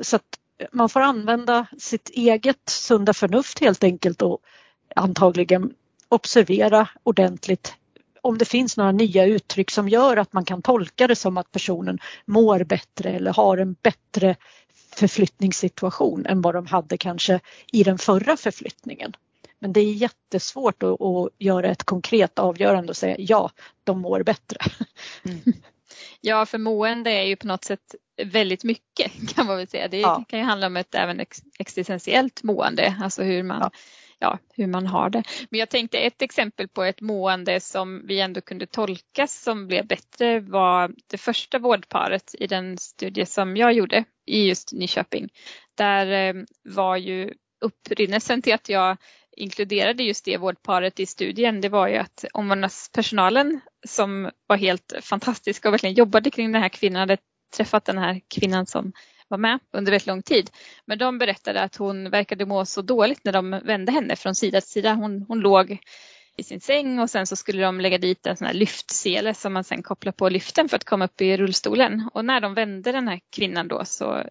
Så 0.00 0.16
att 0.16 0.38
man 0.72 0.88
får 0.88 1.00
använda 1.00 1.66
sitt 1.78 2.10
eget 2.10 2.68
sunda 2.68 3.12
förnuft 3.12 3.60
helt 3.60 3.84
enkelt 3.84 4.22
och 4.22 4.38
antagligen 4.96 5.74
observera 6.08 6.88
ordentligt 7.02 7.74
om 8.22 8.38
det 8.38 8.44
finns 8.44 8.76
några 8.76 8.92
nya 8.92 9.24
uttryck 9.24 9.70
som 9.70 9.88
gör 9.88 10.16
att 10.16 10.32
man 10.32 10.44
kan 10.44 10.62
tolka 10.62 11.06
det 11.06 11.16
som 11.16 11.36
att 11.36 11.52
personen 11.52 11.98
mår 12.24 12.64
bättre 12.64 13.10
eller 13.10 13.32
har 13.32 13.58
en 13.58 13.76
bättre 13.82 14.36
förflyttningssituation 14.94 16.26
än 16.26 16.42
vad 16.42 16.54
de 16.54 16.66
hade 16.66 16.96
kanske 16.96 17.40
i 17.72 17.82
den 17.82 17.98
förra 17.98 18.36
förflyttningen. 18.36 19.12
Men 19.58 19.72
det 19.72 19.80
är 19.80 19.92
jättesvårt 19.92 20.82
att, 20.82 21.00
att 21.00 21.28
göra 21.38 21.70
ett 21.70 21.84
konkret 21.84 22.38
avgörande 22.38 22.90
och 22.90 22.96
säga 22.96 23.16
ja, 23.18 23.50
de 23.84 24.00
mår 24.00 24.22
bättre. 24.22 24.58
Mm. 25.24 25.40
Ja, 26.20 26.46
för 26.46 26.58
mående 26.58 27.10
är 27.10 27.22
ju 27.22 27.36
på 27.36 27.46
något 27.46 27.64
sätt 27.64 27.94
väldigt 28.24 28.64
mycket 28.64 29.34
kan 29.34 29.46
man 29.46 29.56
väl 29.56 29.68
säga. 29.68 29.88
Det 29.88 30.00
ja. 30.00 30.24
kan 30.28 30.38
ju 30.38 30.44
handla 30.44 30.66
om 30.66 30.76
ett 30.76 30.94
även 30.94 31.20
existentiellt 31.58 32.42
mående, 32.42 32.96
alltså 33.02 33.22
hur 33.22 33.42
man 33.42 33.58
ja 33.60 33.70
ja, 34.22 34.38
hur 34.54 34.66
man 34.66 34.86
har 34.86 35.10
det. 35.10 35.22
Men 35.50 35.60
jag 35.60 35.68
tänkte 35.68 35.98
ett 35.98 36.22
exempel 36.22 36.68
på 36.68 36.82
ett 36.82 37.00
mående 37.00 37.60
som 37.60 38.06
vi 38.06 38.20
ändå 38.20 38.40
kunde 38.40 38.66
tolka 38.66 39.26
som 39.26 39.66
blev 39.66 39.86
bättre 39.86 40.40
var 40.40 40.90
det 41.06 41.18
första 41.18 41.58
vårdparet 41.58 42.34
i 42.38 42.46
den 42.46 42.78
studie 42.78 43.26
som 43.26 43.56
jag 43.56 43.72
gjorde 43.72 44.04
i 44.26 44.48
just 44.48 44.72
Nyköping. 44.72 45.28
Där 45.74 46.06
eh, 46.06 46.42
var 46.62 46.96
ju 46.96 47.34
upprinnelsen 47.60 48.42
till 48.42 48.54
att 48.54 48.68
jag 48.68 48.96
inkluderade 49.36 50.02
just 50.02 50.24
det 50.24 50.36
vårdparet 50.36 51.00
i 51.00 51.06
studien, 51.06 51.60
det 51.60 51.68
var 51.68 51.88
ju 51.88 51.96
att 51.96 52.24
omvårdnadspersonalen 52.32 53.60
som 53.86 54.30
var 54.46 54.56
helt 54.56 54.92
fantastisk 55.00 55.66
och 55.66 55.72
verkligen 55.72 55.94
jobbade 55.94 56.30
kring 56.30 56.52
den 56.52 56.62
här 56.62 56.68
kvinnan, 56.68 57.00
hade 57.00 57.16
träffat 57.56 57.84
den 57.84 57.98
här 57.98 58.20
kvinnan 58.28 58.66
som 58.66 58.92
var 59.32 59.38
med 59.38 59.58
under 59.72 59.92
väldigt 59.92 60.06
lång 60.06 60.22
tid. 60.22 60.50
Men 60.86 60.98
de 60.98 61.18
berättade 61.18 61.62
att 61.62 61.76
hon 61.76 62.10
verkade 62.10 62.46
må 62.46 62.64
så 62.64 62.82
dåligt 62.82 63.24
när 63.24 63.32
de 63.32 63.60
vände 63.64 63.92
henne 63.92 64.16
från 64.16 64.34
sida 64.34 64.60
till 64.60 64.70
sida. 64.70 64.94
Hon, 64.94 65.24
hon 65.28 65.40
låg 65.40 65.78
i 66.36 66.42
sin 66.42 66.60
säng 66.60 66.98
och 66.98 67.10
sen 67.10 67.26
så 67.26 67.36
skulle 67.36 67.62
de 67.62 67.80
lägga 67.80 67.98
dit 67.98 68.26
en 68.26 68.36
sån 68.36 68.46
här 68.46 68.54
lyftsele 68.54 69.34
som 69.34 69.52
man 69.52 69.64
sen 69.64 69.82
kopplar 69.82 70.12
på 70.12 70.28
lyften 70.28 70.68
för 70.68 70.76
att 70.76 70.84
komma 70.84 71.04
upp 71.04 71.20
i 71.20 71.36
rullstolen. 71.36 72.08
Och 72.14 72.24
när 72.24 72.40
de 72.40 72.54
vände 72.54 72.92
den 72.92 73.08
här 73.08 73.20
kvinnan 73.30 73.68
då 73.68 73.84
så 73.84 74.22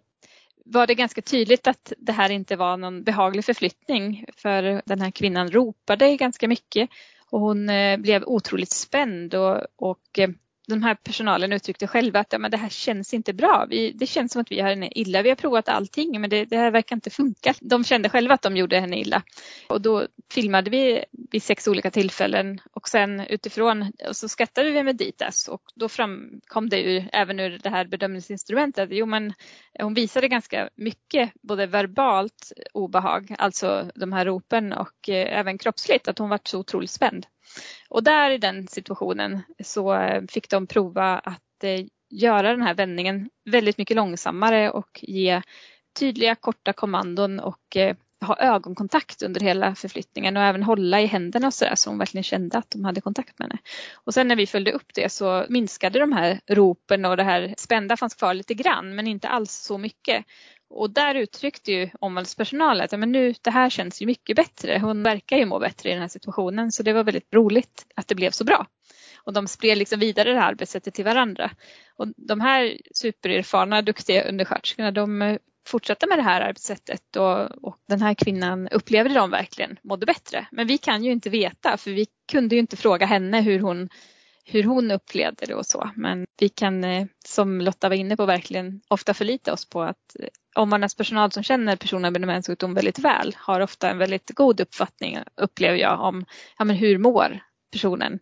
var 0.66 0.88
det 0.88 0.96
ganska 0.96 1.22
tydligt 1.22 1.68
att 1.68 1.94
det 1.98 2.12
här 2.12 2.32
inte 2.32 2.56
var 2.56 2.78
någon 2.78 3.04
behaglig 3.04 3.46
förflyttning 3.46 4.26
för 4.38 4.82
den 4.86 5.02
här 5.02 5.12
kvinnan 5.12 5.52
ropade 5.52 6.18
ganska 6.18 6.48
mycket 6.48 6.90
och 7.30 7.40
hon 7.40 7.70
eh, 7.70 7.98
blev 7.98 8.24
otroligt 8.24 8.72
spänd 8.72 9.34
och, 9.34 9.62
och 9.76 10.20
eh, 10.20 10.30
den 10.68 10.82
de 10.82 10.88
här 10.88 10.96
personalen 10.96 11.54
uttryckte 11.54 11.88
själva 11.88 12.20
att 12.20 12.34
ja, 12.34 12.40
men 12.40 12.52
det 12.52 12.58
här 12.58 12.70
känns 12.70 13.14
inte 13.14 13.34
bra. 13.34 13.66
Vi, 13.70 13.92
det 13.92 14.08
känns 14.08 14.32
som 14.32 14.42
att 14.42 14.52
vi 14.52 14.60
har 14.60 14.70
henne 14.70 14.90
illa. 14.96 15.22
Vi 15.22 15.30
har 15.30 15.36
provat 15.36 15.70
allting 15.70 16.22
men 16.22 16.30
det, 16.30 16.46
det 16.46 16.58
här 16.58 16.72
verkar 16.72 16.96
inte 16.96 17.10
funka. 17.10 17.54
De 17.60 17.84
kände 17.84 18.10
själva 18.10 18.34
att 18.34 18.42
de 18.42 18.58
gjorde 18.58 18.80
henne 18.80 19.00
illa. 19.00 19.24
Och 19.70 19.82
då 19.82 20.08
filmade 20.32 20.70
vi 20.70 21.06
vid 21.32 21.44
sex 21.44 21.68
olika 21.68 21.92
tillfällen 21.92 22.62
och 22.74 22.90
sen 22.90 23.20
utifrån 23.20 23.92
och 24.08 24.16
så 24.16 24.30
skattade 24.30 24.72
vi 24.72 24.84
med 24.84 24.96
Ditas 24.96 25.48
och 25.48 25.62
då 25.76 25.90
framkom 25.90 26.70
det 26.70 26.80
ju 26.80 27.10
även 27.14 27.40
ur 27.40 27.60
det 27.64 27.70
här 27.70 27.86
bedömningsinstrumentet. 27.86 28.90
Jo 28.92 29.06
men 29.06 29.34
hon 29.80 29.94
visade 29.94 30.28
ganska 30.28 30.70
mycket 30.76 31.32
både 31.42 31.66
verbalt 31.66 32.52
obehag, 32.74 33.36
alltså 33.38 33.92
de 33.96 34.14
här 34.14 34.26
ropen 34.26 34.74
och 34.74 35.10
eh, 35.10 35.40
även 35.40 35.58
kroppsligt 35.58 36.08
att 36.08 36.18
hon 36.18 36.30
var 36.30 36.40
så 36.44 36.60
otroligt 36.60 36.92
spänd. 36.92 37.26
Och 37.90 38.04
där 38.04 38.32
i 38.32 38.38
den 38.38 38.68
situationen 38.68 39.42
så 39.64 39.94
eh, 39.94 40.24
fick 40.30 40.50
de 40.50 40.68
prova 40.68 41.20
att 41.20 41.64
eh, 41.64 41.86
göra 42.10 42.52
den 42.52 42.62
här 42.62 42.74
vändningen 42.74 43.30
väldigt 43.50 43.78
mycket 43.78 43.96
långsammare 43.96 44.72
och 44.72 45.00
ge 45.02 45.42
tydliga 46.00 46.36
korta 46.36 46.74
kommandon 46.74 47.40
och 47.40 47.78
eh, 47.78 47.96
ha 48.26 48.38
ögonkontakt 48.38 49.22
under 49.22 49.42
hela 49.42 49.76
förflyttningen 49.76 50.38
och 50.38 50.44
även 50.44 50.64
hålla 50.64 51.02
i 51.02 51.06
händerna 51.06 51.48
och 51.48 51.54
sådär 51.54 51.76
så 51.76 51.90
hon 51.90 51.98
verkligen 51.98 52.24
kände 52.24 52.58
att 52.58 52.72
de 52.72 52.86
hade 52.86 53.02
kontakt 53.02 53.40
med 53.40 53.50
henne. 53.50 53.62
Och 53.94 54.14
sen 54.14 54.28
när 54.28 54.36
vi 54.36 54.48
följde 54.48 54.72
upp 54.72 54.94
det 54.94 55.12
så 55.12 55.46
minskade 55.50 56.00
de 56.00 56.12
här 56.12 56.40
ropen 56.48 57.06
och 57.06 57.18
det 57.18 57.24
här 57.24 57.54
spända 57.58 57.98
fanns 57.98 58.16
kvar 58.16 58.34
lite 58.34 58.54
grann 58.54 58.96
men 58.96 59.08
inte 59.08 59.28
alls 59.28 59.52
så 59.52 59.78
mycket. 59.78 60.26
Och 60.74 60.90
där 60.90 61.16
uttryckte 61.16 61.72
ju 61.72 61.90
omvårdnadspersonalen 62.00 62.86
att 62.86 63.00
men 63.00 63.12
nu, 63.12 63.34
det 63.42 63.52
här 63.52 63.70
känns 63.70 64.02
ju 64.02 64.06
mycket 64.06 64.36
bättre. 64.36 64.80
Hon 64.80 65.04
verkar 65.04 65.38
ju 65.38 65.46
må 65.46 65.60
bättre 65.60 65.90
i 65.90 65.94
den 65.94 66.02
här 66.02 66.08
situationen 66.08 66.72
så 66.72 66.84
det 66.84 66.94
var 66.94 67.04
väldigt 67.04 67.34
roligt 67.34 67.86
att 67.96 68.08
det 68.08 68.16
blev 68.16 68.32
så 68.32 68.44
bra. 68.44 68.68
Och 69.24 69.34
de 69.34 69.48
spred 69.48 69.78
liksom 69.78 70.00
vidare 70.00 70.34
det 70.34 70.40
här 70.40 70.48
arbetssättet 70.48 70.94
till 70.94 71.06
varandra. 71.06 71.52
Och 71.96 72.08
de 72.18 72.42
här 72.42 72.78
supererfarna, 72.94 73.82
duktiga 73.82 74.24
undersköterskorna 74.24 74.92
de 74.92 75.22
eh, 75.22 75.38
fortsatte 75.68 76.08
med 76.08 76.18
det 76.18 76.24
här 76.24 76.42
arbetssättet 76.42 77.16
och, 77.16 77.66
och 77.66 77.78
den 77.88 78.02
här 78.02 78.14
kvinnan 78.14 78.68
upplevde 78.68 79.14
de 79.14 79.32
verkligen 79.32 79.78
mådde 79.84 80.06
bättre. 80.06 80.48
Men 80.52 80.68
vi 80.68 80.78
kan 80.78 81.04
ju 81.04 81.12
inte 81.12 81.30
veta 81.30 81.78
för 81.78 81.92
vi 81.92 82.06
kunde 82.32 82.56
ju 82.56 82.60
inte 82.60 82.78
fråga 82.78 83.06
henne 83.06 83.42
hur 83.42 83.60
hon 83.60 83.90
hur 84.46 84.64
hon 84.64 84.92
upplevde 84.92 85.46
det 85.46 85.56
och 85.56 85.66
så. 85.66 85.92
Men 85.96 86.26
vi 86.40 86.50
kan, 86.50 86.84
eh, 86.84 87.08
som 87.26 87.62
Lotta 87.62 87.90
var 87.90 87.96
inne 87.96 88.18
på, 88.18 88.26
verkligen 88.26 88.82
ofta 88.88 89.14
förlita 89.14 89.54
oss 89.54 89.66
på 89.70 89.82
att 89.82 90.16
eh, 90.20 90.28
omvårdnadspersonal 90.56 91.32
som 91.32 91.44
känner 91.44 91.76
personer 91.76 92.12
med 92.12 92.22
demenssjukdom 92.22 92.74
väldigt 92.74 93.00
väl 93.00 93.36
har 93.38 93.62
ofta 93.62 93.90
en 93.90 93.98
väldigt 93.98 94.32
god 94.36 94.62
uppfattning, 94.62 95.20
upplever 95.36 95.78
jag, 95.78 96.02
om 96.02 96.26
ja, 96.58 96.66
men 96.66 96.76
hur 96.76 96.98
mår 96.98 97.40
personen. 97.72 98.20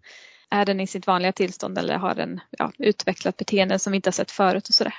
Är 0.52 0.66
den 0.66 0.80
i 0.80 0.88
sitt 0.88 1.08
vanliga 1.08 1.32
tillstånd 1.32 1.78
eller 1.78 1.96
har 1.96 2.16
den 2.16 2.40
ja, 2.50 2.72
utvecklat 2.78 3.38
beteenden 3.38 3.80
som 3.80 3.92
vi 3.92 3.96
inte 3.96 4.08
har 4.08 4.14
sett 4.14 4.32
förut 4.32 4.68
och 4.68 4.74
sådär. 4.74 4.94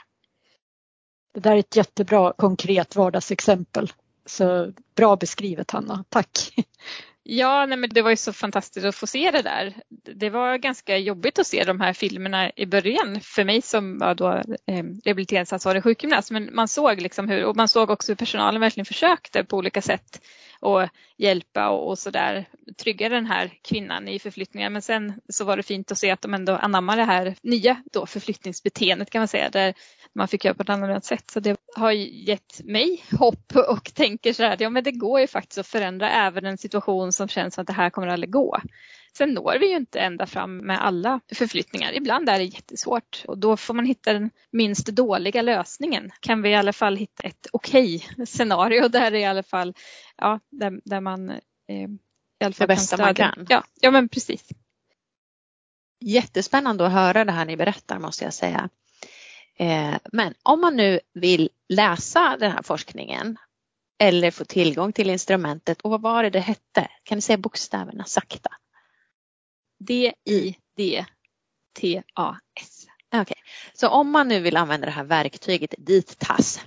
Det 1.34 1.40
där 1.40 1.52
är 1.52 1.58
ett 1.58 1.76
jättebra 1.76 2.32
konkret 2.32 2.96
vardagsexempel. 2.96 3.92
Så 4.26 4.72
bra 4.94 5.16
beskrivet 5.16 5.70
Hanna, 5.70 6.04
tack! 6.08 6.54
Ja, 7.32 7.66
nej, 7.66 7.78
men 7.78 7.90
det 7.90 8.02
var 8.02 8.10
ju 8.10 8.16
så 8.16 8.32
fantastiskt 8.32 8.86
att 8.86 8.94
få 8.94 9.06
se 9.06 9.30
det 9.30 9.42
där. 9.42 9.74
Det 9.88 10.30
var 10.30 10.56
ganska 10.56 10.96
jobbigt 10.96 11.38
att 11.38 11.46
se 11.46 11.64
de 11.64 11.80
här 11.80 11.92
filmerna 11.92 12.50
i 12.56 12.66
början 12.66 13.20
för 13.20 13.44
mig 13.44 13.62
som 13.62 13.98
var 13.98 14.14
då 14.14 14.28
eh, 14.66 14.84
rehabiliteringsansvarig 15.04 15.82
sjukgymnast. 15.82 16.30
Men 16.30 16.54
man 16.54 16.68
såg 16.68 17.00
liksom 17.00 17.28
hur, 17.28 17.44
och 17.44 17.56
man 17.56 17.68
såg 17.68 17.90
också 17.90 18.12
hur 18.12 18.16
personalen 18.16 18.60
verkligen 18.60 18.84
försökte 18.84 19.44
på 19.44 19.56
olika 19.56 19.82
sätt 19.82 20.20
att 20.60 20.90
hjälpa 21.16 21.68
och, 21.68 21.88
och 21.88 21.98
så 21.98 22.10
där 22.10 22.48
trygga 22.82 23.08
den 23.08 23.26
här 23.26 23.52
kvinnan 23.62 24.08
i 24.08 24.18
förflyttningar. 24.18 24.70
Men 24.70 24.82
sen 24.82 25.20
så 25.28 25.44
var 25.44 25.56
det 25.56 25.62
fint 25.62 25.92
att 25.92 25.98
se 25.98 26.10
att 26.10 26.22
de 26.22 26.34
ändå 26.34 26.52
anammar 26.52 26.96
det 26.96 27.04
här 27.04 27.34
nya 27.42 27.82
då 27.92 28.06
förflyttningsbeteendet 28.06 29.10
kan 29.10 29.20
man 29.20 29.28
säga 29.28 29.50
där, 29.50 29.74
man 30.14 30.28
fick 30.28 30.44
göra 30.44 30.54
på 30.54 30.62
ett 30.62 30.68
annat 30.68 31.04
sätt. 31.04 31.30
Så 31.30 31.40
det 31.40 31.56
har 31.76 31.92
gett 31.92 32.64
mig 32.64 33.04
hopp 33.18 33.56
och 33.68 33.94
tänker 33.94 34.32
så 34.32 34.42
här, 34.42 34.56
ja 34.60 34.70
men 34.70 34.84
det 34.84 34.92
går 34.92 35.20
ju 35.20 35.26
faktiskt 35.26 35.58
att 35.58 35.66
förändra 35.66 36.10
även 36.10 36.46
en 36.46 36.58
situation 36.58 37.12
som 37.12 37.28
känns 37.28 37.58
att 37.58 37.66
det 37.66 37.72
här 37.72 37.90
kommer 37.90 38.08
aldrig 38.08 38.32
gå. 38.32 38.60
Sen 39.16 39.34
når 39.34 39.58
vi 39.60 39.70
ju 39.70 39.76
inte 39.76 40.00
ända 40.00 40.26
fram 40.26 40.56
med 40.56 40.84
alla 40.84 41.20
förflyttningar. 41.34 41.92
Ibland 41.92 42.28
är 42.28 42.38
det 42.38 42.44
jättesvårt 42.44 43.24
och 43.26 43.38
då 43.38 43.56
får 43.56 43.74
man 43.74 43.86
hitta 43.86 44.12
den 44.12 44.30
minst 44.52 44.86
dåliga 44.86 45.42
lösningen. 45.42 46.10
Kan 46.20 46.42
vi 46.42 46.50
i 46.50 46.54
alla 46.54 46.72
fall 46.72 46.96
hitta 46.96 47.22
ett 47.22 47.46
okej 47.52 48.04
okay 48.12 48.26
scenario 48.26 48.88
där 48.88 49.14
i 49.14 49.24
alla 49.24 49.42
fall, 49.42 49.74
ja, 50.16 50.40
där, 50.50 50.80
där 50.84 51.00
man 51.00 51.30
eh, 51.30 51.40
i 51.68 52.44
alla 52.44 52.52
fall 52.52 52.68
det 52.68 52.74
bästa 52.74 52.96
man 52.96 53.14
kan. 53.14 53.46
Ja, 53.48 53.64
ja 53.80 53.90
men 53.90 54.08
precis. 54.08 54.48
Jättespännande 56.00 56.86
att 56.86 56.92
höra 56.92 57.24
det 57.24 57.32
här 57.32 57.44
ni 57.44 57.56
berättar 57.56 57.98
måste 57.98 58.24
jag 58.24 58.34
säga. 58.34 58.68
Eh, 59.60 59.96
men 60.12 60.34
om 60.42 60.60
man 60.60 60.76
nu 60.76 61.00
vill 61.14 61.48
läsa 61.68 62.36
den 62.40 62.52
här 62.52 62.62
forskningen 62.62 63.36
eller 63.98 64.30
få 64.30 64.44
tillgång 64.44 64.92
till 64.92 65.10
instrumentet 65.10 65.80
och 65.80 65.90
vad 65.90 66.00
var 66.00 66.22
det 66.22 66.30
det 66.30 66.40
hette? 66.40 66.88
Kan 67.02 67.18
ni 67.18 67.22
säga 67.22 67.38
bokstäverna 67.38 68.04
sakta? 68.04 68.50
D-I-D-T-A-S. 69.78 71.16
Okej, 73.08 73.20
okay. 73.20 73.36
så 73.72 73.88
om 73.88 74.10
man 74.10 74.28
nu 74.28 74.40
vill 74.40 74.56
använda 74.56 74.86
det 74.86 74.92
här 74.92 75.04
verktyget 75.04 75.74
DITTAS 75.78 76.60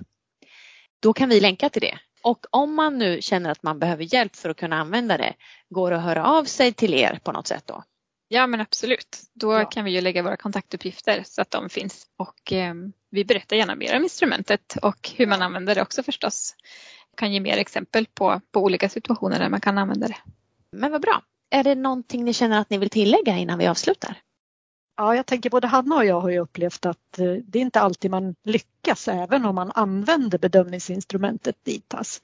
då 1.00 1.12
kan 1.12 1.28
vi 1.28 1.40
länka 1.40 1.70
till 1.70 1.82
det. 1.82 1.98
Och 2.22 2.46
om 2.50 2.74
man 2.74 2.98
nu 2.98 3.22
känner 3.22 3.50
att 3.50 3.62
man 3.62 3.78
behöver 3.78 4.14
hjälp 4.14 4.36
för 4.36 4.50
att 4.50 4.56
kunna 4.56 4.80
använda 4.80 5.16
det, 5.16 5.34
går 5.68 5.90
det 5.90 5.96
att 5.96 6.02
höra 6.02 6.26
av 6.26 6.44
sig 6.44 6.72
till 6.72 6.94
er 6.94 7.20
på 7.24 7.32
något 7.32 7.46
sätt 7.46 7.66
då? 7.66 7.84
Ja 8.34 8.46
men 8.46 8.60
absolut. 8.60 9.22
Då 9.34 9.52
ja. 9.52 9.64
kan 9.64 9.84
vi 9.84 9.90
ju 9.90 10.00
lägga 10.00 10.22
våra 10.22 10.36
kontaktuppgifter 10.36 11.22
så 11.26 11.42
att 11.42 11.50
de 11.50 11.68
finns. 11.68 12.06
Och 12.16 12.52
eh, 12.52 12.74
vi 13.10 13.24
berättar 13.24 13.56
gärna 13.56 13.74
mer 13.74 13.96
om 13.96 14.02
instrumentet 14.02 14.76
och 14.82 15.10
hur 15.16 15.26
man 15.26 15.42
använder 15.42 15.74
det 15.74 15.82
också 15.82 16.02
förstås. 16.02 16.54
Jag 17.10 17.18
kan 17.18 17.32
ge 17.32 17.40
mer 17.40 17.58
exempel 17.58 18.06
på, 18.14 18.40
på 18.52 18.60
olika 18.60 18.88
situationer 18.88 19.38
där 19.38 19.48
man 19.48 19.60
kan 19.60 19.78
använda 19.78 20.08
det. 20.08 20.16
Men 20.72 20.92
vad 20.92 21.02
bra. 21.02 21.22
Är 21.50 21.64
det 21.64 21.74
någonting 21.74 22.24
ni 22.24 22.32
känner 22.32 22.60
att 22.60 22.70
ni 22.70 22.78
vill 22.78 22.90
tillägga 22.90 23.36
innan 23.36 23.58
vi 23.58 23.66
avslutar? 23.66 24.16
Ja, 24.96 25.16
jag 25.16 25.26
tänker 25.26 25.50
både 25.50 25.66
Hanna 25.66 25.96
och 25.96 26.04
jag 26.04 26.20
har 26.20 26.30
ju 26.30 26.38
upplevt 26.38 26.86
att 26.86 27.18
eh, 27.18 27.32
det 27.44 27.58
är 27.58 27.62
inte 27.62 27.80
alltid 27.80 28.10
man 28.10 28.34
lyckas 28.44 29.08
även 29.08 29.46
om 29.46 29.54
man 29.54 29.72
använder 29.74 30.38
bedömningsinstrumentet 30.38 31.56
DITAS. 31.64 32.22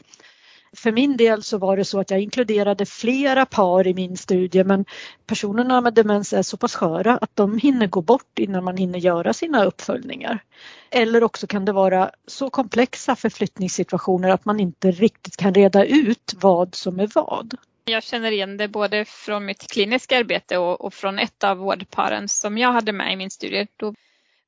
För 0.77 0.93
min 0.93 1.17
del 1.17 1.43
så 1.43 1.59
var 1.59 1.77
det 1.77 1.85
så 1.85 2.01
att 2.01 2.11
jag 2.11 2.21
inkluderade 2.21 2.87
flera 2.87 3.47
par 3.47 3.87
i 3.87 3.95
min 3.95 4.17
studie 4.17 4.65
men 4.65 4.85
personerna 5.27 5.81
med 5.81 5.95
demens 5.95 6.33
är 6.33 6.43
så 6.43 6.57
pass 6.57 6.75
sköra 6.75 7.17
att 7.17 7.37
de 7.37 7.59
hinner 7.59 7.87
gå 7.87 8.03
bort 8.03 8.39
innan 8.39 8.65
man 8.65 8.77
hinner 8.77 8.99
göra 8.99 9.33
sina 9.33 9.65
uppföljningar. 9.65 10.45
Eller 10.91 11.25
också 11.25 11.47
kan 11.47 11.65
det 11.65 11.73
vara 11.73 12.11
så 12.27 12.51
komplexa 12.51 13.17
förflyttningssituationer 13.17 14.29
att 14.29 14.45
man 14.45 14.61
inte 14.61 14.91
riktigt 14.91 15.37
kan 15.37 15.55
reda 15.55 15.85
ut 15.85 16.35
vad 16.41 16.75
som 16.75 17.01
är 17.01 17.11
vad. 17.15 17.55
Jag 17.85 18.03
känner 18.03 18.31
igen 18.31 18.57
det 18.57 18.69
både 18.69 19.05
från 19.05 19.45
mitt 19.45 19.73
kliniska 19.73 20.19
arbete 20.19 20.59
och, 20.59 20.81
och 20.81 20.95
från 20.95 21.19
ett 21.19 21.45
av 21.45 21.57
vårdparen 21.57 22.29
som 22.29 22.59
jag 22.59 22.73
hade 22.73 22.93
med 22.93 23.13
i 23.13 23.17
min 23.17 23.31
studie. 23.31 23.67
Då 23.77 23.95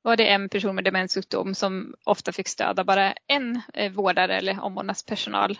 var 0.03 0.15
det 0.17 0.27
en 0.27 0.49
person 0.49 0.75
med 0.75 0.83
demenssjukdom 0.83 1.55
som 1.55 1.93
ofta 2.03 2.31
fick 2.31 2.47
stöd 2.47 2.79
av 2.79 2.85
bara 2.85 3.13
en 3.27 3.61
eh, 3.73 3.91
vårdare 3.91 4.37
eller 4.37 4.61
omvårdnadspersonal. 4.61 5.59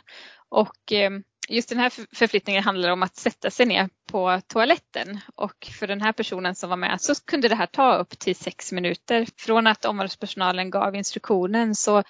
Och 0.49 0.91
eh, 0.91 1.11
just 1.49 1.69
den 1.69 1.79
här 1.79 1.91
förflyttningen 2.15 2.63
handlar 2.63 2.89
om 2.89 3.03
att 3.03 3.15
sätta 3.15 3.51
sig 3.51 3.65
ner 3.65 3.89
på 4.11 4.41
toaletten 4.47 5.19
och 5.35 5.67
för 5.79 5.87
den 5.87 6.01
här 6.01 6.11
personen 6.11 6.55
som 6.55 6.69
var 6.69 6.77
med 6.77 7.01
så 7.01 7.15
kunde 7.15 7.47
det 7.47 7.55
här 7.55 7.65
ta 7.65 7.95
upp 7.95 8.19
till 8.19 8.35
sex 8.35 8.71
minuter. 8.71 9.27
Från 9.37 9.67
att 9.67 9.85
omvårdnadspersonalen 9.85 10.69
gav 10.69 10.95
instruktionen 10.95 11.75
så 11.75 12.03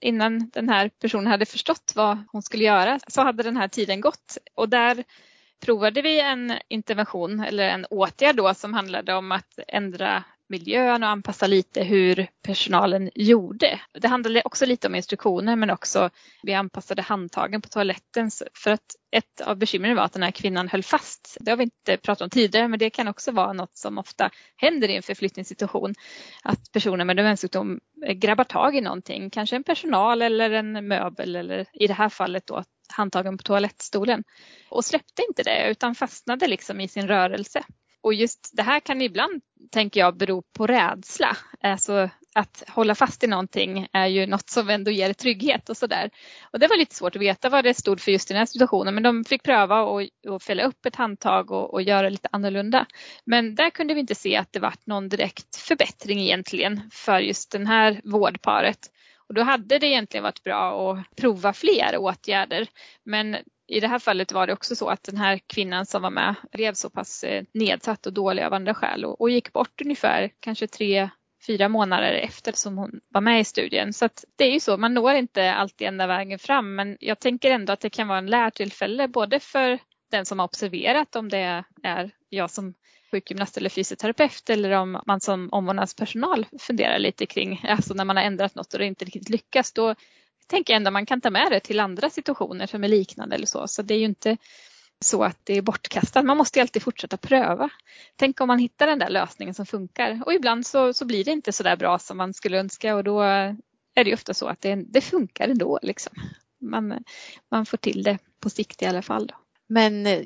innan 0.00 0.50
den 0.50 0.68
här 0.68 0.88
personen 0.88 1.26
hade 1.26 1.46
förstått 1.46 1.92
vad 1.94 2.18
hon 2.32 2.42
skulle 2.42 2.64
göra 2.64 3.00
så 3.08 3.22
hade 3.22 3.42
den 3.42 3.56
här 3.56 3.68
tiden 3.68 4.00
gått 4.00 4.38
och 4.54 4.68
där 4.68 5.04
provade 5.60 6.02
vi 6.02 6.20
en 6.20 6.58
intervention 6.68 7.40
eller 7.40 7.68
en 7.68 7.86
åtgärd 7.90 8.36
då 8.36 8.54
som 8.54 8.74
handlade 8.74 9.14
om 9.14 9.32
att 9.32 9.58
ändra 9.68 10.24
miljön 10.52 11.02
och 11.02 11.08
anpassa 11.08 11.46
lite 11.46 11.82
hur 11.82 12.26
personalen 12.42 13.10
gjorde. 13.14 13.80
Det 13.92 14.08
handlade 14.08 14.42
också 14.44 14.66
lite 14.66 14.86
om 14.86 14.94
instruktioner 14.94 15.56
men 15.56 15.70
också 15.70 16.10
vi 16.42 16.54
anpassade 16.54 17.02
handtagen 17.02 17.62
på 17.62 17.68
toaletten 17.68 18.30
för 18.54 18.70
att 18.70 18.96
ett 19.10 19.40
av 19.40 19.56
bekymren 19.56 19.96
var 19.96 20.02
att 20.02 20.12
den 20.12 20.22
här 20.22 20.30
kvinnan 20.30 20.68
höll 20.68 20.82
fast. 20.82 21.36
Det 21.40 21.50
har 21.50 21.56
vi 21.56 21.64
inte 21.64 21.96
pratat 21.96 22.22
om 22.22 22.30
tidigare 22.30 22.68
men 22.68 22.78
det 22.78 22.90
kan 22.90 23.08
också 23.08 23.32
vara 23.32 23.52
något 23.52 23.76
som 23.76 23.98
ofta 23.98 24.30
händer 24.56 24.88
i 24.88 24.96
en 24.96 25.02
förflyttningssituation. 25.02 25.94
Att 26.42 26.72
personer 26.72 27.04
med 27.04 27.16
demenssjukdom 27.16 27.80
grabbar 28.14 28.44
tag 28.44 28.76
i 28.76 28.80
någonting, 28.80 29.30
kanske 29.30 29.56
en 29.56 29.64
personal 29.64 30.22
eller 30.22 30.50
en 30.50 30.88
möbel 30.88 31.36
eller 31.36 31.66
i 31.72 31.86
det 31.86 31.94
här 31.94 32.08
fallet 32.08 32.46
då 32.46 32.64
handtagen 32.88 33.38
på 33.38 33.42
toalettstolen 33.42 34.24
och 34.68 34.84
släppte 34.84 35.22
inte 35.28 35.42
det 35.42 35.70
utan 35.70 35.94
fastnade 35.94 36.46
liksom 36.46 36.80
i 36.80 36.88
sin 36.88 37.08
rörelse. 37.08 37.64
Och 38.02 38.14
just 38.14 38.50
det 38.52 38.62
här 38.62 38.80
kan 38.80 39.02
ibland, 39.02 39.42
tänker 39.70 40.00
jag, 40.00 40.16
beror 40.16 40.42
på 40.56 40.66
rädsla. 40.66 41.36
Alltså 41.60 42.10
att 42.34 42.62
hålla 42.68 42.94
fast 42.94 43.24
i 43.24 43.26
någonting 43.26 43.88
är 43.92 44.06
ju 44.06 44.26
något 44.26 44.50
som 44.50 44.70
ändå 44.70 44.90
ger 44.90 45.12
trygghet 45.12 45.68
och 45.68 45.76
sådär. 45.76 46.10
Och 46.52 46.58
det 46.58 46.66
var 46.66 46.76
lite 46.76 46.94
svårt 46.94 47.16
att 47.16 47.22
veta 47.22 47.48
vad 47.48 47.64
det 47.64 47.74
stod 47.74 48.00
för 48.00 48.12
just 48.12 48.30
i 48.30 48.34
den 48.34 48.38
här 48.38 48.46
situationen 48.46 48.94
men 48.94 49.02
de 49.02 49.24
fick 49.24 49.42
pröva 49.42 49.82
och, 49.82 50.02
och 50.28 50.42
fälla 50.42 50.62
upp 50.62 50.86
ett 50.86 50.96
handtag 50.96 51.50
och, 51.50 51.74
och 51.74 51.82
göra 51.82 52.08
lite 52.08 52.28
annorlunda. 52.32 52.86
Men 53.24 53.54
där 53.54 53.70
kunde 53.70 53.94
vi 53.94 54.00
inte 54.00 54.14
se 54.14 54.36
att 54.36 54.52
det 54.52 54.60
var 54.60 54.74
någon 54.84 55.08
direkt 55.08 55.56
förbättring 55.56 56.20
egentligen 56.20 56.90
för 56.92 57.20
just 57.20 57.50
den 57.50 57.66
här 57.66 58.00
vårdparet. 58.04 58.78
Och 59.28 59.34
då 59.34 59.42
hade 59.42 59.78
det 59.78 59.86
egentligen 59.86 60.24
varit 60.24 60.42
bra 60.42 60.92
att 60.92 61.16
prova 61.16 61.52
fler 61.52 61.96
åtgärder. 61.96 62.66
Men 63.04 63.36
i 63.72 63.80
det 63.80 63.88
här 63.88 63.98
fallet 63.98 64.32
var 64.32 64.46
det 64.46 64.52
också 64.52 64.76
så 64.76 64.88
att 64.88 65.04
den 65.04 65.16
här 65.16 65.40
kvinnan 65.46 65.86
som 65.86 66.02
var 66.02 66.10
med 66.10 66.34
blev 66.52 66.74
så 66.74 66.90
pass 66.90 67.24
eh, 67.24 67.44
nedsatt 67.54 68.06
och 68.06 68.12
dålig 68.12 68.42
av 68.42 68.54
andra 68.54 68.74
skäl 68.74 69.04
och, 69.04 69.20
och 69.20 69.30
gick 69.30 69.52
bort 69.52 69.80
ungefär 69.80 70.30
kanske 70.40 70.66
tre, 70.66 71.10
fyra 71.46 71.68
månader 71.68 72.12
efter 72.12 72.52
som 72.52 72.78
hon 72.78 73.00
var 73.08 73.20
med 73.20 73.40
i 73.40 73.44
studien. 73.44 73.92
Så 73.92 74.04
att 74.04 74.24
det 74.36 74.44
är 74.44 74.50
ju 74.50 74.60
så, 74.60 74.76
man 74.76 74.94
når 74.94 75.14
inte 75.14 75.52
alltid 75.52 75.88
ända 75.88 76.06
vägen 76.06 76.38
fram 76.38 76.74
men 76.74 76.96
jag 77.00 77.18
tänker 77.18 77.50
ändå 77.50 77.72
att 77.72 77.80
det 77.80 77.90
kan 77.90 78.08
vara 78.08 78.18
en 78.18 78.26
lärtillfälle 78.26 79.08
både 79.08 79.40
för 79.40 79.78
den 80.10 80.26
som 80.26 80.38
har 80.38 80.46
observerat 80.46 81.16
om 81.16 81.28
det 81.28 81.64
är 81.82 82.10
jag 82.28 82.50
som 82.50 82.74
sjukgymnast 83.10 83.56
eller 83.56 83.70
fysioterapeut 83.70 84.50
eller 84.50 84.70
om 84.70 85.02
man 85.06 85.20
som 85.20 85.48
omvårdnadspersonal 85.52 86.46
funderar 86.58 86.98
lite 86.98 87.26
kring, 87.26 87.64
alltså 87.68 87.94
när 87.94 88.04
man 88.04 88.16
har 88.16 88.24
ändrat 88.24 88.54
något 88.54 88.72
och 88.72 88.78
det 88.78 88.86
inte 88.86 89.04
riktigt 89.04 89.28
lyckas, 89.28 89.72
då 89.72 89.94
tänker 90.46 90.72
jag 90.72 90.76
ändå 90.76 90.90
man 90.90 91.06
kan 91.06 91.20
ta 91.20 91.30
med 91.30 91.52
det 91.52 91.60
till 91.60 91.80
andra 91.80 92.10
situationer 92.10 92.66
som 92.66 92.84
är 92.84 92.88
liknande 92.88 93.36
eller 93.36 93.46
så. 93.46 93.68
Så 93.68 93.82
det 93.82 93.94
är 93.94 93.98
ju 93.98 94.04
inte 94.04 94.36
så 95.00 95.24
att 95.24 95.38
det 95.44 95.58
är 95.58 95.62
bortkastat. 95.62 96.24
Man 96.24 96.36
måste 96.36 96.60
alltid 96.60 96.82
fortsätta 96.82 97.16
pröva. 97.16 97.70
Tänk 98.16 98.40
om 98.40 98.48
man 98.48 98.58
hittar 98.58 98.86
den 98.86 98.98
där 98.98 99.10
lösningen 99.10 99.54
som 99.54 99.66
funkar 99.66 100.22
och 100.26 100.34
ibland 100.34 100.66
så, 100.66 100.94
så 100.94 101.04
blir 101.04 101.24
det 101.24 101.30
inte 101.30 101.52
så 101.52 101.62
där 101.62 101.76
bra 101.76 101.98
som 101.98 102.16
man 102.16 102.34
skulle 102.34 102.58
önska 102.58 102.96
och 102.96 103.04
då 103.04 103.20
är 103.94 104.04
det 104.04 104.14
ofta 104.14 104.34
så 104.34 104.46
att 104.46 104.60
det, 104.60 104.74
det 104.74 105.00
funkar 105.00 105.48
ändå. 105.48 105.78
Liksom. 105.82 106.12
Man, 106.60 107.04
man 107.50 107.66
får 107.66 107.76
till 107.76 108.02
det 108.02 108.18
på 108.40 108.50
sikt 108.50 108.82
i 108.82 108.86
alla 108.86 109.02
fall. 109.02 109.26
Då. 109.26 109.34
Men 109.68 110.06
eh, 110.06 110.22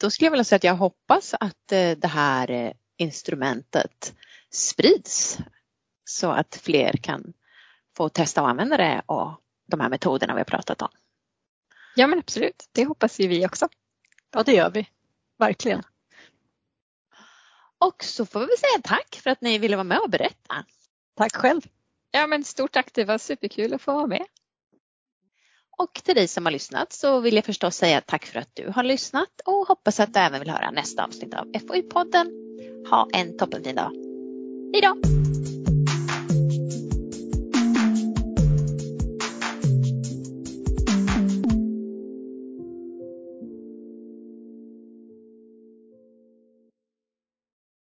då 0.00 0.10
skulle 0.10 0.26
jag 0.26 0.30
vilja 0.30 0.44
säga 0.44 0.56
att 0.56 0.64
jag 0.64 0.74
hoppas 0.74 1.34
att 1.40 1.72
eh, 1.72 1.90
det 1.90 2.08
här 2.08 2.50
eh, 2.50 2.72
instrumentet 2.96 4.14
sprids 4.50 5.38
så 6.04 6.30
att 6.30 6.60
fler 6.62 6.92
kan 6.92 7.32
få 7.96 8.08
testa 8.08 8.40
att 8.40 8.50
använda 8.50 8.76
det 8.76 9.02
och 9.06 9.40
de 9.70 9.80
här 9.80 9.88
metoderna 9.88 10.34
vi 10.34 10.40
har 10.40 10.44
pratat 10.44 10.82
om. 10.82 10.88
Ja 11.96 12.06
men 12.06 12.18
absolut, 12.18 12.68
det 12.72 12.84
hoppas 12.84 13.20
ju 13.20 13.28
vi 13.28 13.46
också. 13.46 13.68
Ja 14.32 14.42
det 14.42 14.52
gör 14.52 14.70
vi, 14.70 14.88
verkligen. 15.38 15.82
Och 17.78 18.04
så 18.04 18.26
får 18.26 18.40
vi 18.40 18.56
säga 18.56 18.80
tack 18.82 19.20
för 19.22 19.30
att 19.30 19.40
ni 19.40 19.58
ville 19.58 19.76
vara 19.76 19.84
med 19.84 19.98
och 19.98 20.10
berätta. 20.10 20.64
Tack 21.16 21.36
själv. 21.36 21.60
Ja 22.10 22.26
men 22.26 22.44
stort 22.44 22.72
tack, 22.72 22.90
det 22.94 23.04
var 23.04 23.18
superkul 23.18 23.74
att 23.74 23.82
få 23.82 23.92
vara 23.92 24.06
med. 24.06 24.26
Och 25.78 25.94
till 25.94 26.14
dig 26.14 26.28
som 26.28 26.44
har 26.46 26.52
lyssnat 26.52 26.92
så 26.92 27.20
vill 27.20 27.34
jag 27.34 27.44
förstås 27.44 27.76
säga 27.76 28.00
tack 28.00 28.26
för 28.26 28.38
att 28.38 28.50
du 28.54 28.72
har 28.74 28.82
lyssnat 28.82 29.40
och 29.44 29.68
hoppas 29.68 30.00
att 30.00 30.14
du 30.14 30.20
även 30.20 30.40
vill 30.40 30.50
höra 30.50 30.70
nästa 30.70 31.04
avsnitt 31.04 31.34
av 31.34 31.46
FoU-podden. 31.46 32.30
Ha 32.90 33.08
en 33.12 33.38
toppenfin 33.38 33.76
dag. 33.76 33.92
Hej 34.72 34.82
då! 34.82 35.19